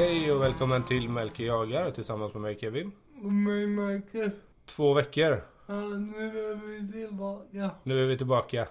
[0.00, 2.92] Hej och välkommen till Melker jagar tillsammans med mig Kevin.
[3.22, 4.32] Och mig Marcus.
[4.66, 5.42] Två veckor.
[5.66, 7.70] Ja, nu är vi tillbaka.
[7.82, 8.68] Nu är vi tillbaka.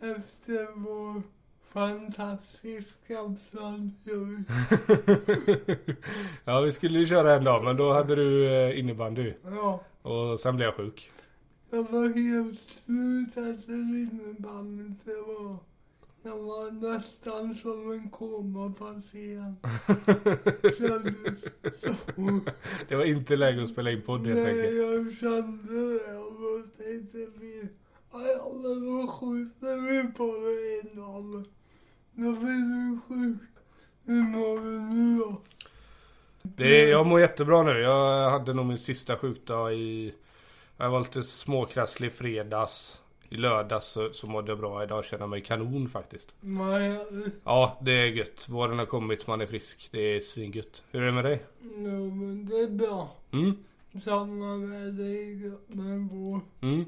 [0.00, 1.22] Efter vår
[1.72, 4.44] fantastiska framgång.
[6.44, 9.32] ja, vi skulle ju köra en dag men då hade du eh, innebandy.
[9.44, 11.10] Ja, Och sen blev jag sjuk.
[11.70, 15.04] jag var helt slut efter innebandyt.
[15.04, 15.58] Det var...
[16.26, 19.60] Jag var nästan som en komapatient.
[20.78, 21.40] Kändes
[21.80, 22.40] så.
[22.88, 24.76] Det var inte läge att spela in podd helt Nej, enkelt.
[24.76, 26.12] jag kände det.
[26.12, 27.68] Då tänkte vi,
[28.12, 31.44] ja men då skjuter vi på det innan.
[32.12, 33.48] Då blir sjuk.
[34.04, 35.42] Hur mår du nu då?
[36.42, 37.80] Det, jag mår jättebra nu.
[37.80, 40.14] Jag hade nog min sista sjukdag i...
[40.76, 43.00] Jag var lite småkrasslig i fredags.
[43.28, 44.82] I lördags så, så mådde jag bra.
[44.82, 46.34] Idag känner jag mig kanon faktiskt.
[46.40, 46.98] Nej,
[47.44, 48.48] Ja, det är gött.
[48.48, 49.88] Våren har kommit, man är frisk.
[49.92, 50.82] Det är svingött.
[50.90, 51.42] Hur är det med dig?
[51.62, 53.10] jo men det är bra.
[53.32, 53.56] Mm?
[54.02, 56.40] Samma med dig med vår.
[56.60, 56.84] Mm?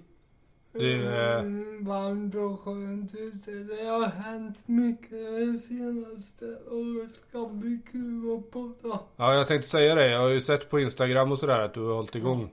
[0.72, 3.50] Det är- Mm, Varmt och skönt ute.
[3.50, 9.00] Det har hänt mycket det senaste och det ska bli kul att podda.
[9.16, 10.08] Ja, jag tänkte säga det.
[10.10, 12.42] Jag har ju sett på Instagram och sådär att du har hållit igång.
[12.42, 12.48] Eh,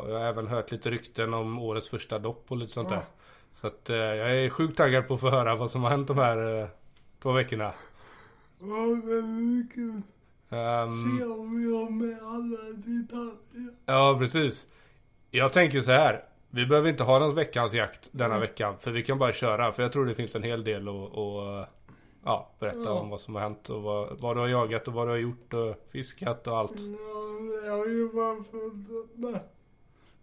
[0.00, 3.02] och jag har även hört lite rykten om årets första dopp och lite sånt där.
[3.54, 6.08] Så att eh, jag är sjukt taggad på att få höra vad som har hänt
[6.08, 6.68] de här eh,
[7.22, 7.72] två veckorna.
[8.60, 8.66] Ja,
[9.04, 10.02] blir kul.
[10.50, 13.74] Ehm, Se om vi har med alla detaljer.
[13.86, 14.66] ja, precis.
[15.30, 16.24] Jag tänker så här.
[16.50, 18.40] Vi behöver inte ha någon veckans jakt denna Mm.
[18.40, 18.74] veckan.
[18.80, 19.72] För vi kan bara köra.
[19.72, 20.94] För jag tror det finns en hel del att
[22.26, 22.90] ja, berätta Ja.
[23.00, 23.70] om vad som har hänt.
[23.70, 26.72] Och vad, vad du har jagat och vad du har gjort och fiskat och allt.
[26.80, 28.44] Ja, jag har ju bara
[29.14, 29.40] med.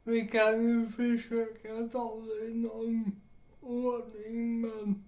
[0.04, 3.12] Vi kan ju försöka ta det i någon
[3.62, 5.04] ordning men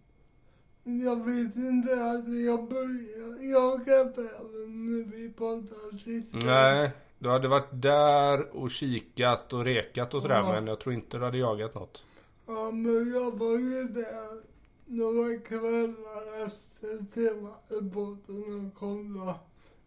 [1.02, 6.34] jag vet inte att jag börjar jaga bären när vi poddar sist.
[6.46, 10.52] Nej, du hade varit där och kikat och rekat och sådär Ja.
[10.54, 12.04] men jag tror inte du hade jagat något.
[12.48, 14.42] Ja, men jag var ju där
[14.86, 16.75] några kvällar efter
[17.14, 19.36] temabåten och kollade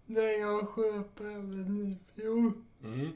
[0.06, 2.52] där jag sköt även i fjol.
[2.84, 3.08] Mm.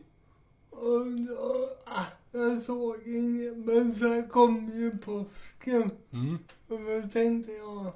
[0.70, 5.90] Och då, ah, jag såg inget, men sen kom ju påsken.
[6.10, 6.38] Mm.
[6.68, 7.92] Och då tänkte jag,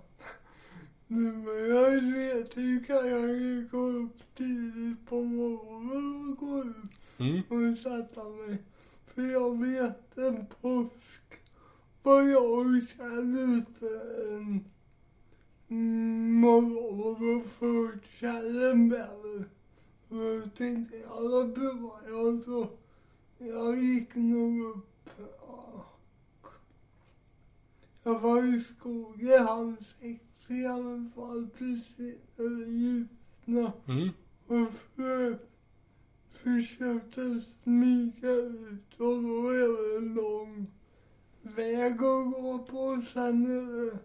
[1.07, 6.77] nu när jag ledig kan jag ju gå upp tidigt på morgonen och gå ut
[7.19, 7.43] Mm.
[7.73, 8.59] och sätta mig.
[9.07, 11.41] För jag vet en påsk
[12.03, 13.87] var jag kände ute
[14.33, 14.65] en
[15.69, 19.45] och förut Källenberg.
[20.09, 22.69] Och då tänkte jag, då provar jag så.
[23.39, 25.11] Jag gick nog upp,
[25.41, 25.85] ja.
[28.03, 34.09] Jag var i skogen halv sex i alla fall precis när det ljusnade Mm.
[34.47, 35.39] och för,
[36.33, 40.67] försökte smyga ut och då är det en lång
[41.43, 43.03] väg att gå på.
[43.13, 43.99] Sen är det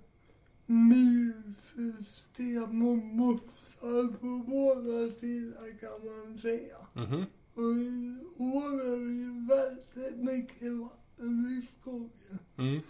[0.71, 6.77] myrsystem och mofsar på båda sidor kan man säga.
[6.93, 7.25] Mhm.
[7.53, 12.39] Och i år är det ju väldigt mycket vatten i skogen.
[12.57, 12.81] Mm.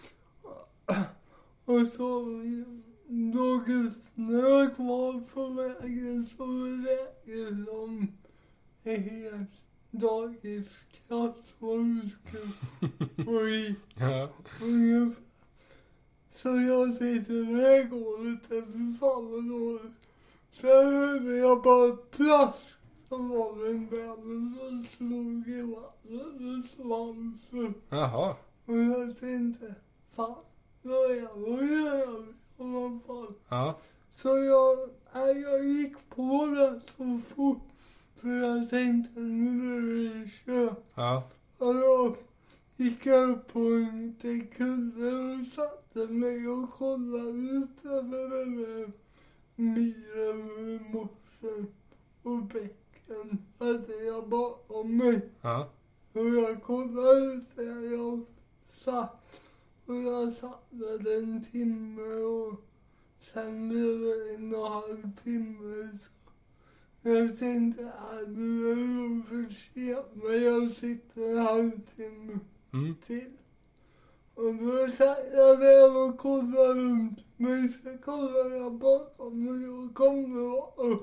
[1.64, 2.64] Och så har vi
[3.06, 8.12] något snö kvar på vägen det räcker som
[8.84, 9.50] är helt
[9.90, 11.76] dagisklass få
[13.48, 14.28] i Ja.
[14.62, 15.22] ungefär.
[16.32, 19.92] Så jag tänkte det här går inte, för fan vad dåligt.
[20.52, 22.58] Sen hörde jag bara plask
[23.08, 27.74] så var en bebis som slog i vattnet med svansen.
[27.88, 28.36] Jaha.
[28.66, 29.74] Och jag tänkte,
[30.16, 30.34] fan,
[30.82, 32.24] vad vad gör jag?
[32.56, 33.34] Och vad fan.
[33.48, 33.78] Ja.
[34.10, 34.90] Så jag,
[35.36, 37.62] jag gick på det så fort.
[38.20, 40.84] För jag tänkte, nu är det kört.
[40.94, 41.22] Ja.
[41.58, 42.16] Och då
[42.76, 44.16] gick jag upp på en
[44.56, 48.46] kulle och satte mig och kollade ut över
[49.56, 51.66] myren med morsen
[52.22, 53.38] och bäcken.
[53.58, 55.28] Hade jag bakom mig.
[55.40, 55.68] Ja.
[56.12, 58.24] Och jag kollade ut där jag
[58.68, 59.40] satt.
[59.86, 62.60] Och jag satt där en timme och
[63.20, 65.98] sen blev det en och en halv timme.
[67.02, 70.06] Så jag tänkte att nu är nog för sent.
[70.14, 72.38] Men jag sitter en halvtimme
[72.72, 72.94] Mm.
[73.06, 73.30] till.
[74.34, 77.68] Och då satt jag där och kollade runt mig.
[77.68, 80.98] Sen kollade jag bakom mig och kom vara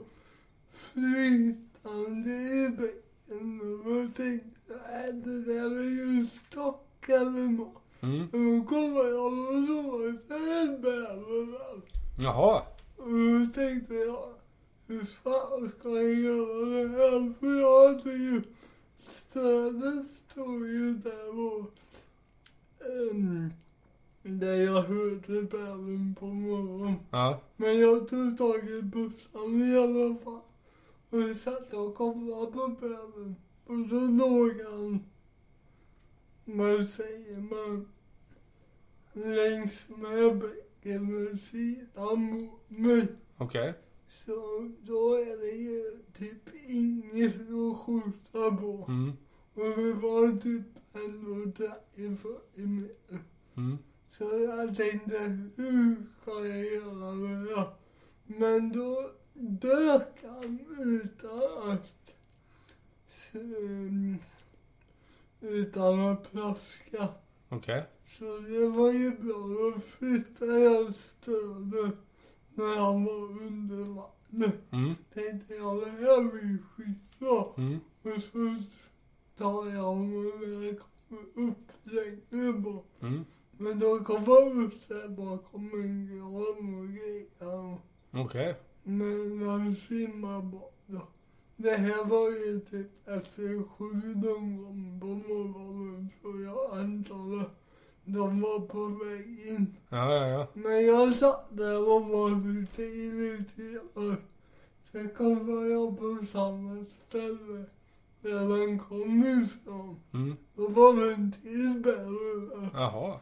[0.69, 3.61] flytande i bäcken.
[3.61, 7.83] Och då tänkte jag, är det där är ju stock eller nåt.
[8.01, 8.21] Mm.
[8.21, 11.81] Och då kollade jag och så det en bäver.
[12.19, 12.61] Jaha.
[12.97, 14.33] Och då tänkte jag,
[14.87, 18.41] hur fan ska kan göra det här för jag hade ju
[18.99, 21.71] stödet stod ju där och
[22.79, 23.53] um,
[24.23, 26.95] där jag hörde bävern på morgonen.
[27.11, 27.41] Ja.
[27.55, 30.41] Men jag tog tag i bussen i alla fall.
[31.09, 33.35] Och satt och kollade på bävern.
[33.65, 35.05] Och då låg han,
[36.45, 37.87] vad säger man,
[39.13, 43.07] längs med bäcken med sidan mot mig.
[43.37, 43.73] Okej.
[44.07, 48.85] Så då är det ju typ inget att skjuta på.
[48.87, 49.13] Mm.
[49.53, 51.51] Och vi var typ ändå
[51.95, 53.19] 30-40 meter.
[53.55, 53.77] Mm.
[54.11, 55.19] Så jag tänkte,
[55.55, 57.67] hur ska jag göra med det?
[58.25, 62.13] Men då dök han utan att,
[65.41, 67.07] utan att plaska.
[67.49, 67.85] Okej.
[68.17, 69.37] Så det var ju bra.
[69.37, 71.95] Då flyttade jag stödet
[72.53, 74.71] när han var under vattnet.
[74.71, 74.95] Mm.
[75.13, 77.45] Tänkte jag, det här blir skitbra.
[77.57, 77.79] Mm.
[78.01, 78.63] Och så
[79.43, 83.01] jag honom när jag kommer upp längre bort.
[83.01, 83.25] Mm.
[83.51, 87.77] Men då kom han upp där bakom en gran och grejer.
[88.11, 88.55] Okej.
[88.83, 91.01] Men han simmade bort då.
[91.55, 96.79] Det här var ju typ efter sju någon gång på morgonen så jag
[97.41, 97.59] att
[98.03, 99.75] de var på väg in.
[99.89, 100.47] Ja, ja, ja.
[100.53, 104.15] Men jag satt där och var lite irriterad.
[104.91, 107.65] Sen kom jag på samma ställe
[108.21, 109.99] där den kom ifrån.
[110.13, 110.37] Mm.
[110.55, 112.69] Då var det en till bärare.
[112.73, 113.19] Jaha.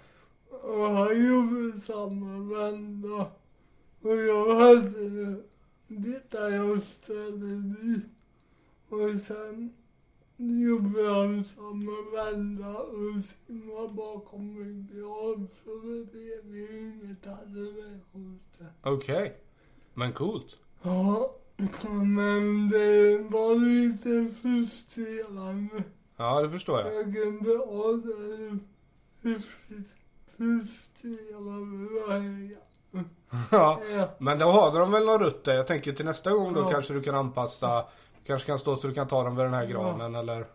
[0.50, 3.32] Och han gjorde samma vända.
[4.02, 5.36] Och jag hade
[5.88, 8.06] det där jag ställde dit.
[8.90, 9.74] Och sen
[10.38, 15.48] gjorde han samma vända och simmade bakom en gran.
[15.64, 18.66] Så det blev ju inget halvvägsskjute.
[18.84, 19.38] Okej.
[19.94, 20.58] Men coolt.
[20.82, 25.83] Ja, men det var lite frustrerande.
[26.18, 26.95] Ja, det förstår jag.
[26.95, 27.92] Jag kunde ha
[29.21, 29.39] det
[30.38, 32.57] frustrerande varje.
[33.51, 33.81] Ja.
[33.92, 34.15] Ja.
[34.18, 35.54] Men då har de väl någon rutt där.
[35.54, 36.69] Jag tänker till nästa gång då Ja.
[36.69, 37.86] kanske du kan anpassa.
[38.25, 40.45] Kanske kan stå så du kan ta dem vid den här granen eller?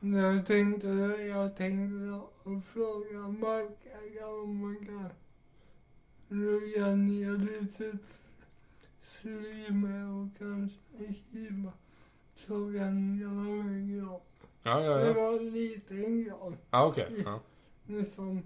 [0.00, 0.88] Jag tänkte,
[1.28, 2.20] jag tänkte
[2.72, 5.10] fråga markägaren om man kan
[6.28, 7.98] röja ner lite
[9.26, 10.78] sly med och kanske
[11.30, 11.72] hiva
[12.34, 14.20] sågen genom en gran.
[14.62, 15.12] Ja, ja, Det ja.
[15.12, 17.22] var en liten gran, Ja, okej.
[17.24, 17.40] Ja.
[17.86, 18.42] nästan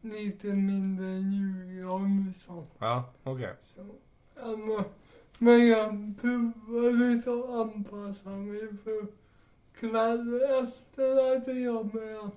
[0.00, 2.64] lite mindre än julgran liksom.
[2.78, 3.54] Ja, okej.
[3.74, 3.86] Så,
[4.34, 4.84] ja,
[5.38, 9.06] men, jag provade att anpassa mig för
[9.74, 12.30] kvällen efter hade jag med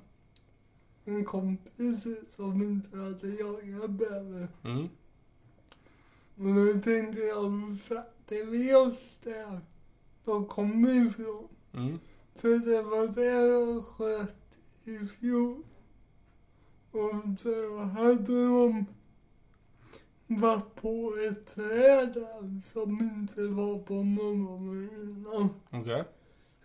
[1.05, 4.47] en kompis som inte hade jagat bäver.
[4.63, 4.87] Mm.
[6.35, 9.59] Och då tänkte jag, satte vi oss där
[10.25, 11.47] de kom ifrån.
[11.73, 11.99] Mm.
[12.35, 15.63] För det var där jag sköt i fjol.
[16.91, 18.85] Och så hade de
[20.27, 25.49] varit på ett träd där som inte var på morgonen innan.
[25.71, 26.03] Okej.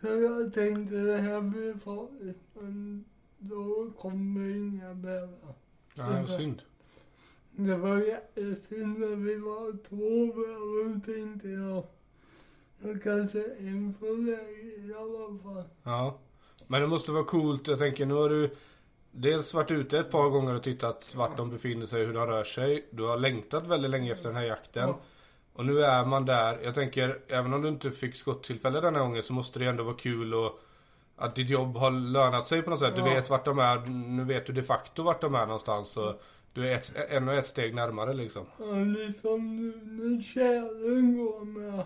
[0.00, 2.42] Så jag tänkte det här blir farligt.
[2.54, 3.04] Men
[3.38, 5.54] då kommer inga bävrar.
[5.94, 6.62] Nej, synd.
[7.60, 11.76] Det var jättesynd när vi var två bävrar tänkte jag.
[12.82, 15.64] Och kanske en på väg i alla fall.
[15.82, 16.18] Ja.
[16.66, 17.66] Men det måste vara coolt.
[17.68, 18.50] Jag tänker nu har du
[19.10, 22.44] dels varit ute ett par gånger och tittat vart de befinner sig, hur de rör
[22.44, 22.86] sig.
[22.90, 24.88] Du har längtat väldigt länge efter den här jakten.
[24.88, 24.98] Ja.
[25.52, 26.58] Och nu är man där.
[26.64, 29.82] Jag tänker, även om du inte fick skottillfälle den här gången så måste det ändå
[29.84, 30.60] vara kul och
[31.16, 32.94] att ditt jobb har lönat sig på något sätt.
[32.94, 33.14] Du Ja.
[33.14, 33.76] vet vart de är.
[33.86, 35.88] Nu vet du de facto vart de är någonstans.
[35.88, 36.14] Så
[36.58, 38.46] du är ett, ännu ett steg närmare liksom.
[38.58, 41.84] Ja, liksom nu när tjälen går med.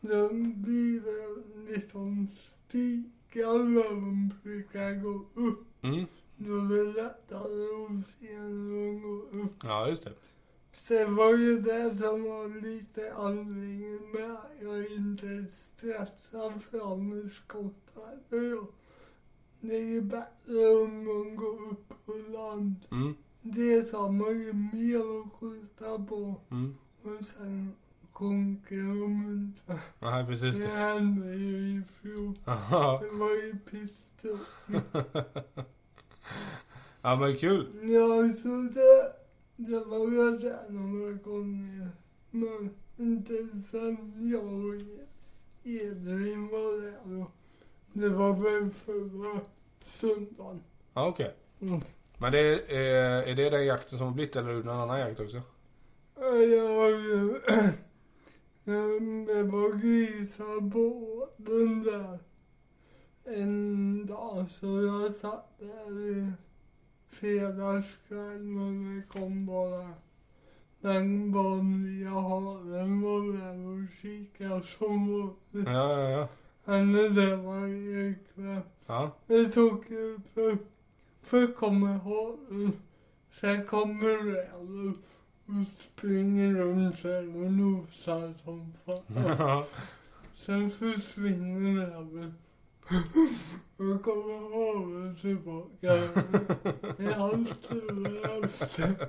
[0.00, 5.84] Då blir det liksom stigar de brukar gå upp.
[5.84, 6.06] Mm.
[6.36, 9.54] Då är det lättare att se när de går upp.
[9.62, 10.12] Ja, just det.
[10.72, 18.30] Sen var ju det som var lite anledningen med att jag inte stressade fram skottet.
[19.60, 22.76] Det är ju bättre om de går upp på land.
[22.90, 23.14] Mm.
[23.54, 26.34] Det har man ju mer att skjuta på.
[26.50, 26.74] Mm.
[27.02, 27.72] Och sen
[28.12, 29.80] sjunker de inte.
[30.00, 30.66] Nej, precis Det det.
[30.68, 32.38] hände ju i fjol.
[33.00, 34.96] Det var ju pisstråkigt.
[37.02, 37.66] ja men kul.
[37.82, 39.12] Ja, så det,
[39.56, 41.88] det var jag där några gånger.
[42.30, 43.32] Men inte
[43.70, 44.74] sen jag och
[45.64, 46.98] Edvin var där.
[47.04, 47.26] då.
[47.92, 49.40] Det var väl förra
[49.84, 50.62] söndagen.
[50.94, 51.34] Okej.
[51.60, 51.80] Mm.
[52.18, 55.00] Men det är, är, det den jakten som har blivit eller är det någon annan
[55.00, 55.42] jakt också?
[56.20, 57.40] Ja, Jag har ju
[58.64, 62.18] Det var grisar på den där
[63.24, 66.32] en dag så jag satt där i
[67.08, 69.90] fredagskväll men det kom bara
[70.80, 75.68] den vanliga haren var där och kikade som vanligt.
[75.68, 76.28] Ja, ja, ja.
[76.64, 78.60] Han är där varje kväll.
[78.86, 80.18] Ja, Det tog ju
[81.34, 82.72] först kommer haren,
[83.40, 84.98] sen kommer räven
[85.46, 89.64] och springer runt sen och nosar som fan.
[90.34, 92.34] Sen försvinner räven.
[93.76, 95.94] Och kommer haren tillbaka.
[97.02, 99.08] I hans huvud efter.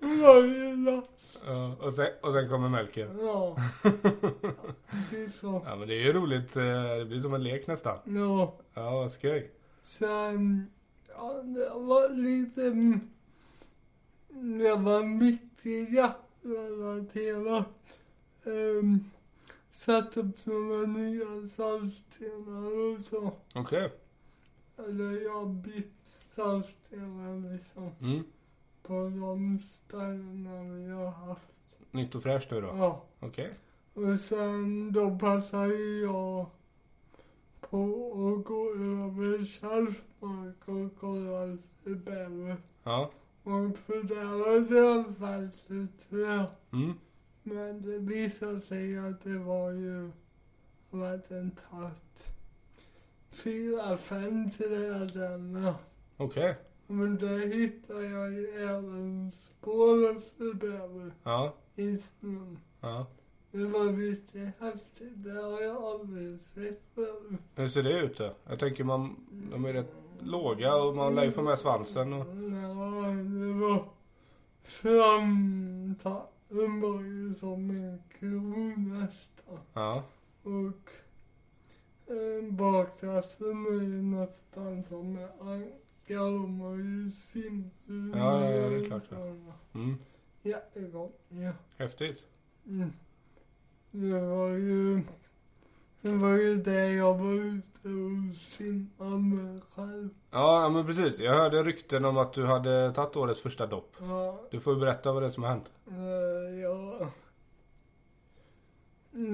[0.00, 1.08] Varje natt.
[1.46, 1.76] ja.
[1.80, 3.18] Och, sen, och sen kommer mjölken.
[3.20, 3.56] Ja.
[5.10, 5.62] Det är så.
[5.66, 6.56] Ja men det är ju roligt.
[6.56, 6.62] eh,
[6.98, 7.98] Det blir som en lek nästan.
[8.04, 8.54] Ja.
[8.74, 9.50] Ja, vad skoj.
[9.82, 10.66] Sen,
[11.08, 12.70] ja, det var lite,
[14.28, 17.68] det var mycket jaktrelaterat.
[18.44, 19.10] Um,
[19.72, 23.32] satt upp några nya saltstenar och så.
[23.54, 23.92] Okej.
[24.78, 28.24] Eller jag bytt saltstenar liksom Mm.
[28.82, 31.52] på de ställena vi har haft.
[31.90, 32.56] Nytt och fräscht då?
[32.56, 33.02] Ja.
[33.20, 33.54] Okej.
[33.94, 36.46] Och sen då passade jag
[37.70, 37.84] på
[38.38, 40.98] att gå över Kärrsmark och
[41.94, 42.56] bäver.
[42.82, 43.10] Ja.
[43.42, 46.46] Och för där var det en fältträ.
[46.72, 46.92] Mm.
[47.42, 50.10] Men det visade sig att det var ju
[50.90, 52.26] varit en tatt.
[53.30, 55.16] Fyra, fem träd
[56.16, 56.56] Okej.
[56.86, 61.54] Men där hittade jag ju även spår efter bäver Ja.
[61.76, 62.58] i snön.
[62.80, 63.06] Ja.
[63.52, 65.24] Det var visst häftigt.
[65.24, 67.40] Det har jag aldrig sett förut.
[67.54, 68.34] Hur ser det ut då?
[68.48, 69.16] Jag tänker man,
[69.50, 72.26] de är rätt låga och man lär ju få med svansen och...
[72.26, 73.84] Ja, det var
[74.62, 76.32] framtatt.
[76.48, 79.58] Den var ju som en kro nästan.
[79.72, 80.02] Ja.
[80.42, 80.90] Och
[82.12, 86.24] eh, baktassen är ju nästan som en anka.
[86.24, 88.16] De har ju simhud.
[88.16, 89.16] Ja, ja, ja, det är klart, ja.
[89.74, 89.98] Mm.
[90.42, 91.52] Jättegott, ja.
[91.76, 92.24] Häftigt.
[92.66, 92.92] Mm.
[93.94, 95.00] Det var ju,
[96.00, 100.08] det var ju det jag var ute och simmade med själv.
[100.30, 101.18] Ja, men precis.
[101.18, 103.96] Jag hörde rykten om att du hade tagit årets första dopp.
[104.00, 105.70] Ja, Du får ju berätta vad det är som har hänt.
[105.90, 107.10] eh, ja.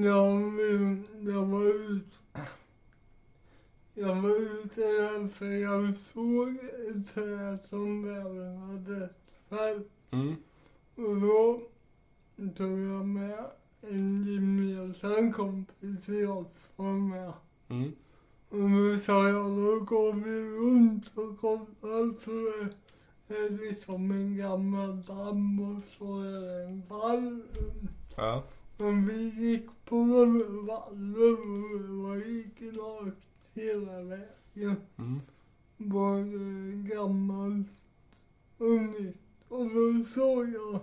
[0.04, 2.16] Ja, vi- jag var ute.
[3.94, 6.48] Jag var ute där för jag såg
[6.90, 9.08] ett träd som bävern hade
[9.48, 9.88] fällt.
[10.10, 10.36] Mm.
[10.94, 11.60] Och då
[12.56, 13.44] tog jag med
[13.80, 17.32] en gemensam kompis till oss som med.
[17.68, 17.92] Mm.
[18.49, 22.75] Och nu sa jag, då går vi runt och kollar för
[23.28, 27.42] det är liksom en gammal damm och så är det en vall.
[28.16, 28.42] Ja.
[28.76, 34.76] Men vi gick på den vallen och det var gick rakt hela vägen.
[34.97, 35.20] Mm.
[35.76, 36.38] Både
[36.94, 37.80] gammalt
[38.58, 39.16] och nytt.
[39.49, 40.80] Och då såg jag,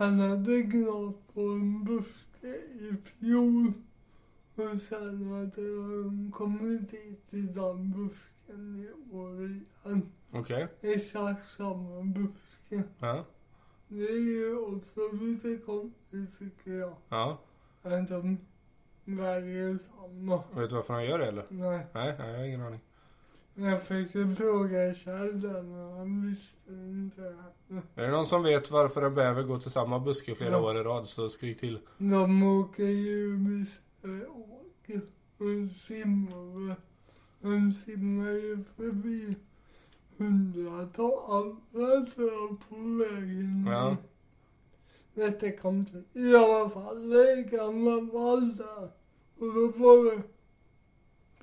[0.00, 2.48] han hade gnagt på en buske
[2.80, 3.72] i fjol.
[4.54, 10.12] Och sen hade han kommit dit i den busken i år igen.
[10.32, 10.68] Okej.
[10.80, 12.82] Exakt samma buske.
[12.98, 13.24] Ja.
[13.88, 16.94] Det är ju också lite konstigt tycker jag.
[17.08, 17.38] Ja.
[17.82, 18.38] Att de
[19.04, 20.42] väljer samma.
[20.54, 21.46] Vet du varför han gör det eller?
[21.48, 22.80] Nej, nej jag har ingen aning.
[23.60, 27.34] Jag fick ju fråga Kjell där, men han visste inte.
[27.94, 30.60] Är det någon som vet varför en bäver går till samma buske flera Ja.
[30.70, 31.78] år i rad så skrik till.
[31.98, 35.00] De åker ju visst åker
[35.38, 36.76] och simmar.
[37.40, 39.36] De simmar ju förbi
[40.16, 43.66] hundratals andra på vägen.
[43.68, 43.96] Ja.
[45.14, 47.14] Detta kom till, i alla fall,
[47.50, 48.90] gamla vall där.
[49.38, 50.22] Och då var det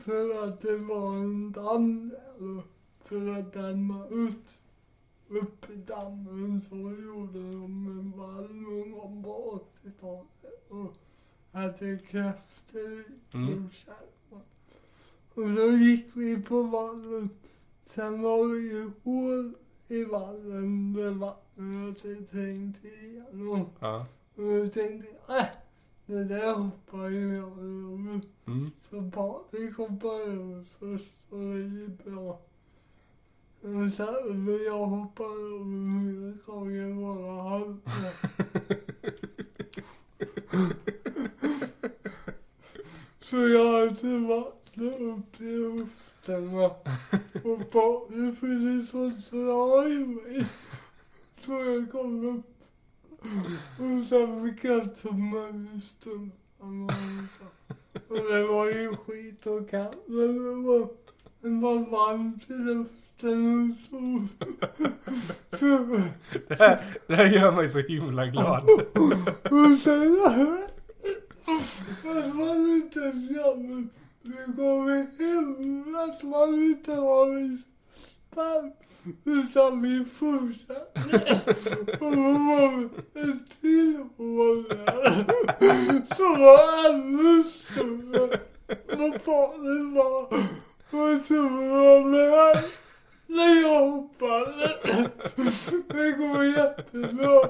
[0.07, 2.63] för att det var en damm där
[2.99, 4.57] för att damma ut
[5.27, 10.93] upp i dammen så gjorde de en vall någon gång på 80-talet och
[11.51, 13.69] hade krafter Mm.
[14.29, 14.41] och.
[15.33, 17.29] Och då gick vi på vallen.
[17.85, 19.53] Sen var det ju hål
[19.87, 23.65] i vallen där vattnet hade trängt igenom.
[23.79, 24.05] Ja.
[24.35, 25.45] Och jag tänkte, äh,
[26.07, 28.21] det där hoppar ju jag över.
[28.45, 28.71] Mm.
[28.89, 32.39] Så Patrik hoppar över först och det gick bra.
[33.61, 37.91] Och sen vill jag hoppa över hela gången bara halta.
[43.19, 46.75] Så jag hade vattnet upp i luften va.
[47.43, 50.45] Och Patrik precis att dra i mig.
[51.39, 52.56] Så jag kom upp
[53.21, 55.47] Och sen fick jag tumma
[55.81, 56.89] stumpan
[58.07, 60.89] och det var ju skit och kallt men det var,
[61.41, 66.01] det var varmt i luften och så.
[66.47, 68.69] Det här, det här gör mig så himla glad.
[69.43, 70.21] och sen
[72.03, 73.87] att man inte känner
[74.21, 77.63] det kommer hem att man inte har en
[78.31, 78.73] spann
[79.25, 81.43] utan vi fortsätter.
[81.99, 88.39] Och då var det en till hål där som var ännu större.
[88.67, 90.23] Och barnen var
[90.91, 92.63] och tummen var med
[93.27, 94.77] när jag hoppade.
[95.87, 97.49] Det går jättebra.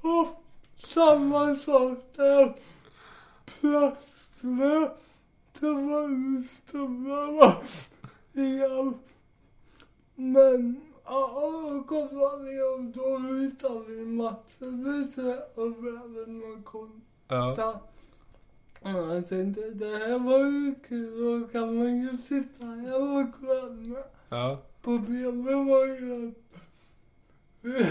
[0.00, 0.44] Och
[0.86, 2.54] samma sak där.
[3.60, 4.88] Plastmö.
[5.60, 7.56] var ut tummarna.
[8.32, 8.94] Igen.
[10.20, 15.08] Men ja, kollade vi och då hittade vi matchen
[15.54, 17.58] och även någon kontakt.
[17.58, 17.82] Ja.
[18.82, 23.32] Ja, jag tänkte det här var ju kul, då kan man ju sitta här och
[23.40, 23.98] glömma.
[24.28, 24.58] Ja.
[24.82, 26.34] Problemet var ju att
[27.60, 27.86] vi,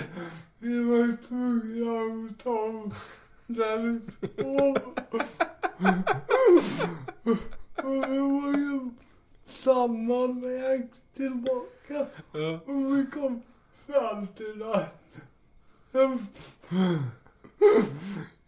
[0.59, 2.91] vi var tvungna att ta
[3.47, 4.77] därifrån.
[7.83, 8.89] Och det var ju
[9.63, 12.05] samma väg tillbaka.
[12.31, 12.59] Ja.
[12.65, 13.41] Och vi kom
[13.87, 14.99] fram till att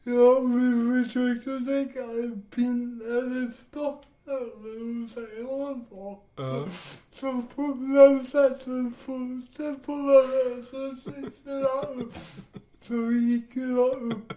[0.04, 6.20] Ja, vi försökte lägga en pinne stopp över och säga man så.
[6.36, 6.68] Ja.
[7.12, 12.14] Så fort man sätter foten på varandra så sitter han upp.
[12.88, 14.34] Så vi gick ju upp.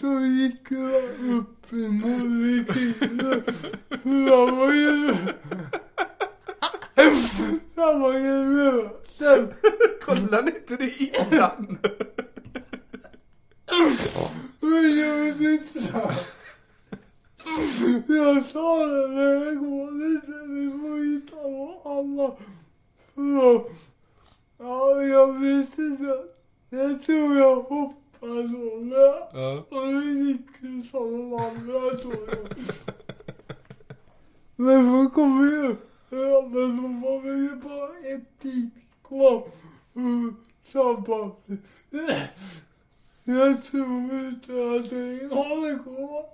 [0.00, 0.98] Så gick då
[1.36, 2.94] upp i.
[4.02, 5.14] Så jag var ju...
[7.74, 9.54] Jag var ju ledsen.
[10.04, 11.78] Kollade inte det innan?
[14.60, 16.16] Men jag vet inte.
[18.06, 21.42] Jag sa det när det går lite, vi får hitta.
[23.14, 23.70] Så,
[24.58, 26.22] ja, jag vet inte.
[26.70, 29.28] Jag tror jag hoppade så med.
[29.32, 29.64] Ja.
[29.68, 32.48] Och det gick ju som de andra jag.
[34.56, 35.90] Men så kom vi upp.
[36.10, 39.42] Ja, men så var vi ju bara ett dit kvar.
[40.72, 41.30] Sa bara.
[43.24, 46.30] Jag tror inte att det kommer gå.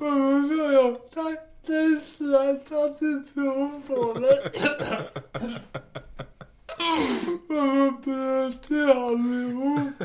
[0.00, 4.52] Och då sa jag tack det är snällt att du tror på det.
[7.48, 10.02] Och då bröt vi allihop.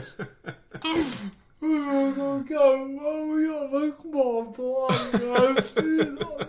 [1.59, 6.47] Och då kan man och jag var kvar på andra sidan.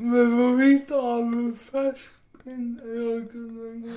[0.00, 2.10] Men så hittade han en färsk
[2.44, 3.90] pinne jag kunde gå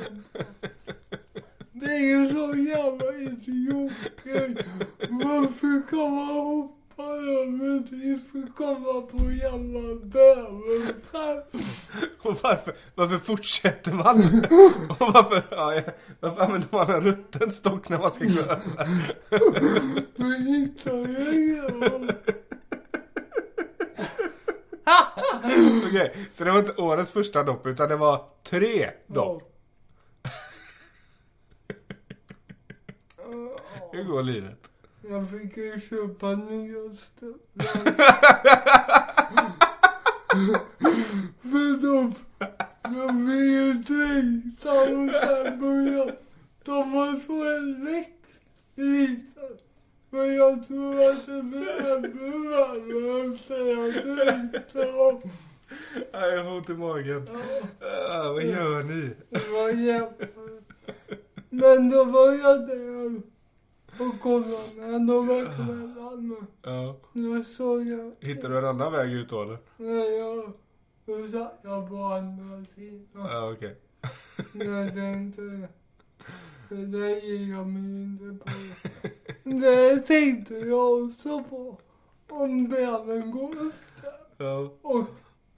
[1.72, 4.66] Det är ju så jävla idiotgrej.
[5.10, 11.44] Varför kan man hoppa över dit för att komma på jävla bäverfärg?
[12.24, 12.38] Och
[13.02, 14.20] varför, fortsätter man?
[15.00, 15.82] Och varför, ja,
[16.20, 18.60] varför använder man en rutten stock när man ska gå över?
[20.16, 22.12] Då hittade jag igenom.
[25.88, 29.44] Okej, så det var inte årets första dopp utan det var tre dopp.
[33.92, 34.68] Hur går livet?
[35.02, 37.42] Jag fick ju köpa nya stövlar.
[41.42, 42.16] För de,
[42.94, 45.60] de blir ju dränkta och sen
[46.64, 48.42] de var så elektriska.
[50.10, 55.22] Men jag tror att det blir värre efter jag dränkte dem.
[56.14, 57.28] Nej, jag får ont i magen.
[57.34, 57.40] Ja,
[58.10, 59.10] Ah, vad gör ni?
[59.30, 60.36] det var jävligt.
[61.50, 63.22] Men då var jag där
[64.00, 66.46] och kollade med några kvällar.
[66.64, 66.96] Ja.
[67.14, 69.58] Då såg jag Hittar du en annan väg ut då eller?
[69.78, 70.52] Nej, jag...
[71.12, 73.08] Då satt jag på andra sidan.
[73.14, 73.76] Ja, okej.
[74.54, 75.42] Jag tänkte...
[76.70, 78.50] Det där ger jag mig inte på.
[79.50, 81.78] Det tänkte jag också på.
[82.30, 84.72] Om bävern går efter Ja.
[84.82, 85.06] och,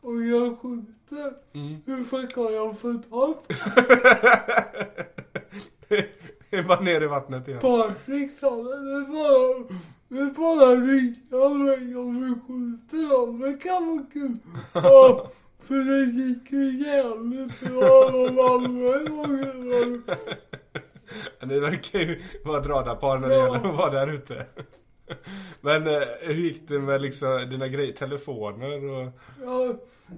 [0.01, 1.33] och jag skjuter.
[1.53, 1.75] Mm.
[1.85, 3.53] Hur fan kan jag få tag på
[6.49, 7.59] Det är bara ner i vattnet igen.
[7.59, 8.99] Patrik sa det?
[8.99, 9.63] Det bara...
[10.07, 13.39] Det bara ringa mig om vi skjuter dem.
[13.39, 14.37] Det kan vara kul.
[14.73, 15.31] Ja,
[15.63, 20.15] för det gick ju jävligt bra de andra gångerna.
[21.45, 23.45] Ni verkar ju vara ett radarpar när det Ja.
[23.55, 24.45] gäller att vara där ute.
[25.61, 29.11] Men eh, hur gick det med liksom dina grejer, telefoner och...
[29.41, 29.75] Ja,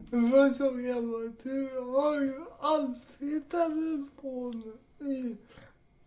[0.09, 1.39] det var så gammalt.
[1.75, 5.37] Jag har ju alltid telefonen i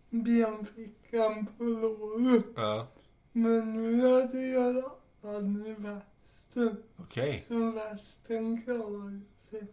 [0.09, 2.45] benfickan på låret.
[2.55, 2.87] Ja,
[3.31, 6.83] Men nu hade jag den i västen.
[6.97, 7.45] okej.
[7.47, 9.21] Så västen klarar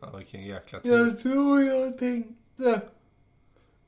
[0.01, 0.91] Ja, vilken jäkla tur.
[0.99, 2.81] Jag tror jag tänkte,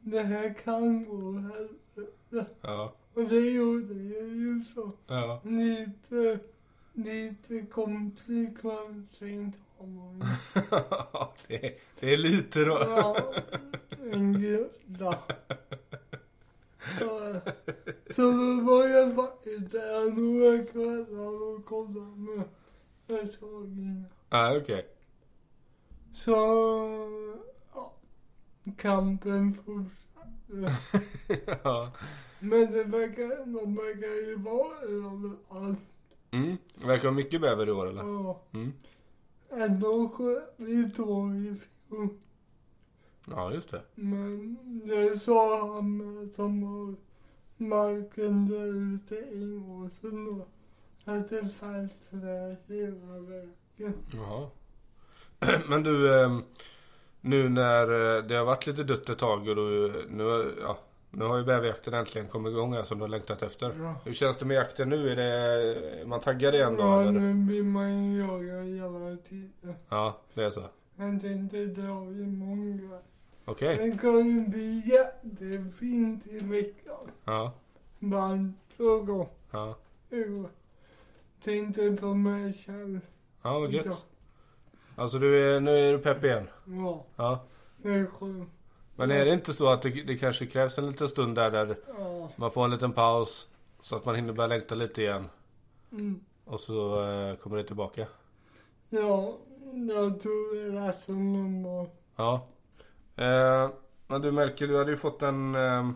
[0.01, 2.47] det här kan gå helvete.
[2.61, 4.93] Ja, Och det gjorde jag ju så.
[5.07, 5.41] ja.
[5.45, 6.39] Lite,
[6.93, 10.25] lite konsekvenser har man
[11.49, 12.79] det, det är lite då.
[12.81, 13.35] Ja,
[14.13, 15.19] en groda.
[16.99, 17.41] Så,
[18.11, 22.43] så då var jag faktiskt där några kvällar och kollade med
[23.07, 24.05] förslagen.
[24.31, 24.87] Ja, okej.
[26.13, 26.35] Så,
[27.75, 27.93] ja,
[28.77, 30.77] kampen fortsatte.
[31.65, 31.93] ja.
[32.41, 35.79] Men det verkar, man verkar ju vara överallt.
[36.31, 36.57] Mm.
[36.75, 38.03] Verkar mycket bäver i år eller?
[38.05, 38.73] Ja, Mm.
[39.51, 41.57] ändå sköt vi två i
[41.89, 42.09] fjol.
[43.31, 43.83] Ja, just det.
[43.95, 46.95] Men det sa han som har
[47.57, 50.47] marken där ute i Åsen då.
[51.13, 53.95] Att det fanns träd hela vägen.
[54.15, 54.49] Jaha.
[55.69, 56.43] Men du, ehm,
[57.21, 60.79] nu när eh, det har varit lite dött ett tag och du, nu, ja,
[61.11, 63.73] nu har ju bäverjakten äntligen kommit igång här som du har längtat efter.
[63.79, 63.95] Ja.
[64.05, 65.11] Hur känns det med jakten nu?
[65.11, 65.25] Är det,
[66.01, 67.13] är man taggad igen då Ja, eller?
[67.13, 69.75] nu vill man ju jaga hela tiden.
[69.89, 70.65] Ja, det är så.
[70.97, 73.01] Jag tänkte dra imorgon kväll.
[73.45, 73.77] Okej.
[73.77, 77.11] Det kan ju bli jättefint i veckan.
[77.25, 77.53] Ja,
[77.99, 79.39] Varmt och gott.
[79.51, 79.77] ja.
[80.11, 80.47] Jag
[81.45, 83.01] tänkte på mig själv.
[83.43, 84.07] Ja, vad gött.
[84.99, 86.49] Alltså du är, nu är du pepp igen?
[86.67, 87.41] Ja, Ja.
[88.97, 91.77] Men är det inte så att det, det kanske krävs en liten stund där, där
[91.99, 92.31] Ja.
[92.37, 93.49] man får en liten paus
[93.83, 95.29] så att man hinner börja längta lite igen
[95.93, 96.21] Mm.
[96.45, 98.07] och så eh, kommer det tillbaka?
[98.89, 99.37] Ja,
[99.89, 101.91] jag tror det är som normalt.
[102.17, 102.47] Ja.
[103.17, 103.71] Eh,
[104.07, 105.89] men du Melker, du hade ju fått en, eh,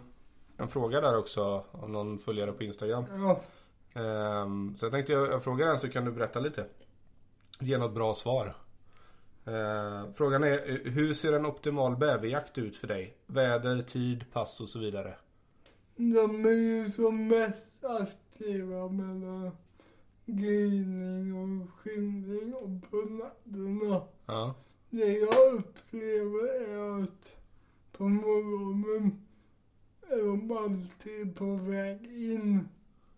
[0.57, 3.05] en fråga där också av någon följare på Instagram.
[3.11, 3.41] Ja,
[3.95, 6.65] Eh, så jag tänkte jag, jag frågar den så kan du berätta lite.
[7.61, 8.57] Ge något bra svar.
[9.45, 13.17] Eh, frågan är, eh, hur ser en optimal bäverjakt ut för dig?
[13.27, 15.15] Väder, tid, pass och så vidare.
[15.97, 19.51] de är ju som mest aktiva mellan
[20.27, 24.03] gryning och skymning och på nätterna.
[24.27, 24.55] Ja.
[24.91, 27.37] Det jag upplever är att
[27.93, 29.27] på morgonen
[30.09, 32.69] är de alltid på väg in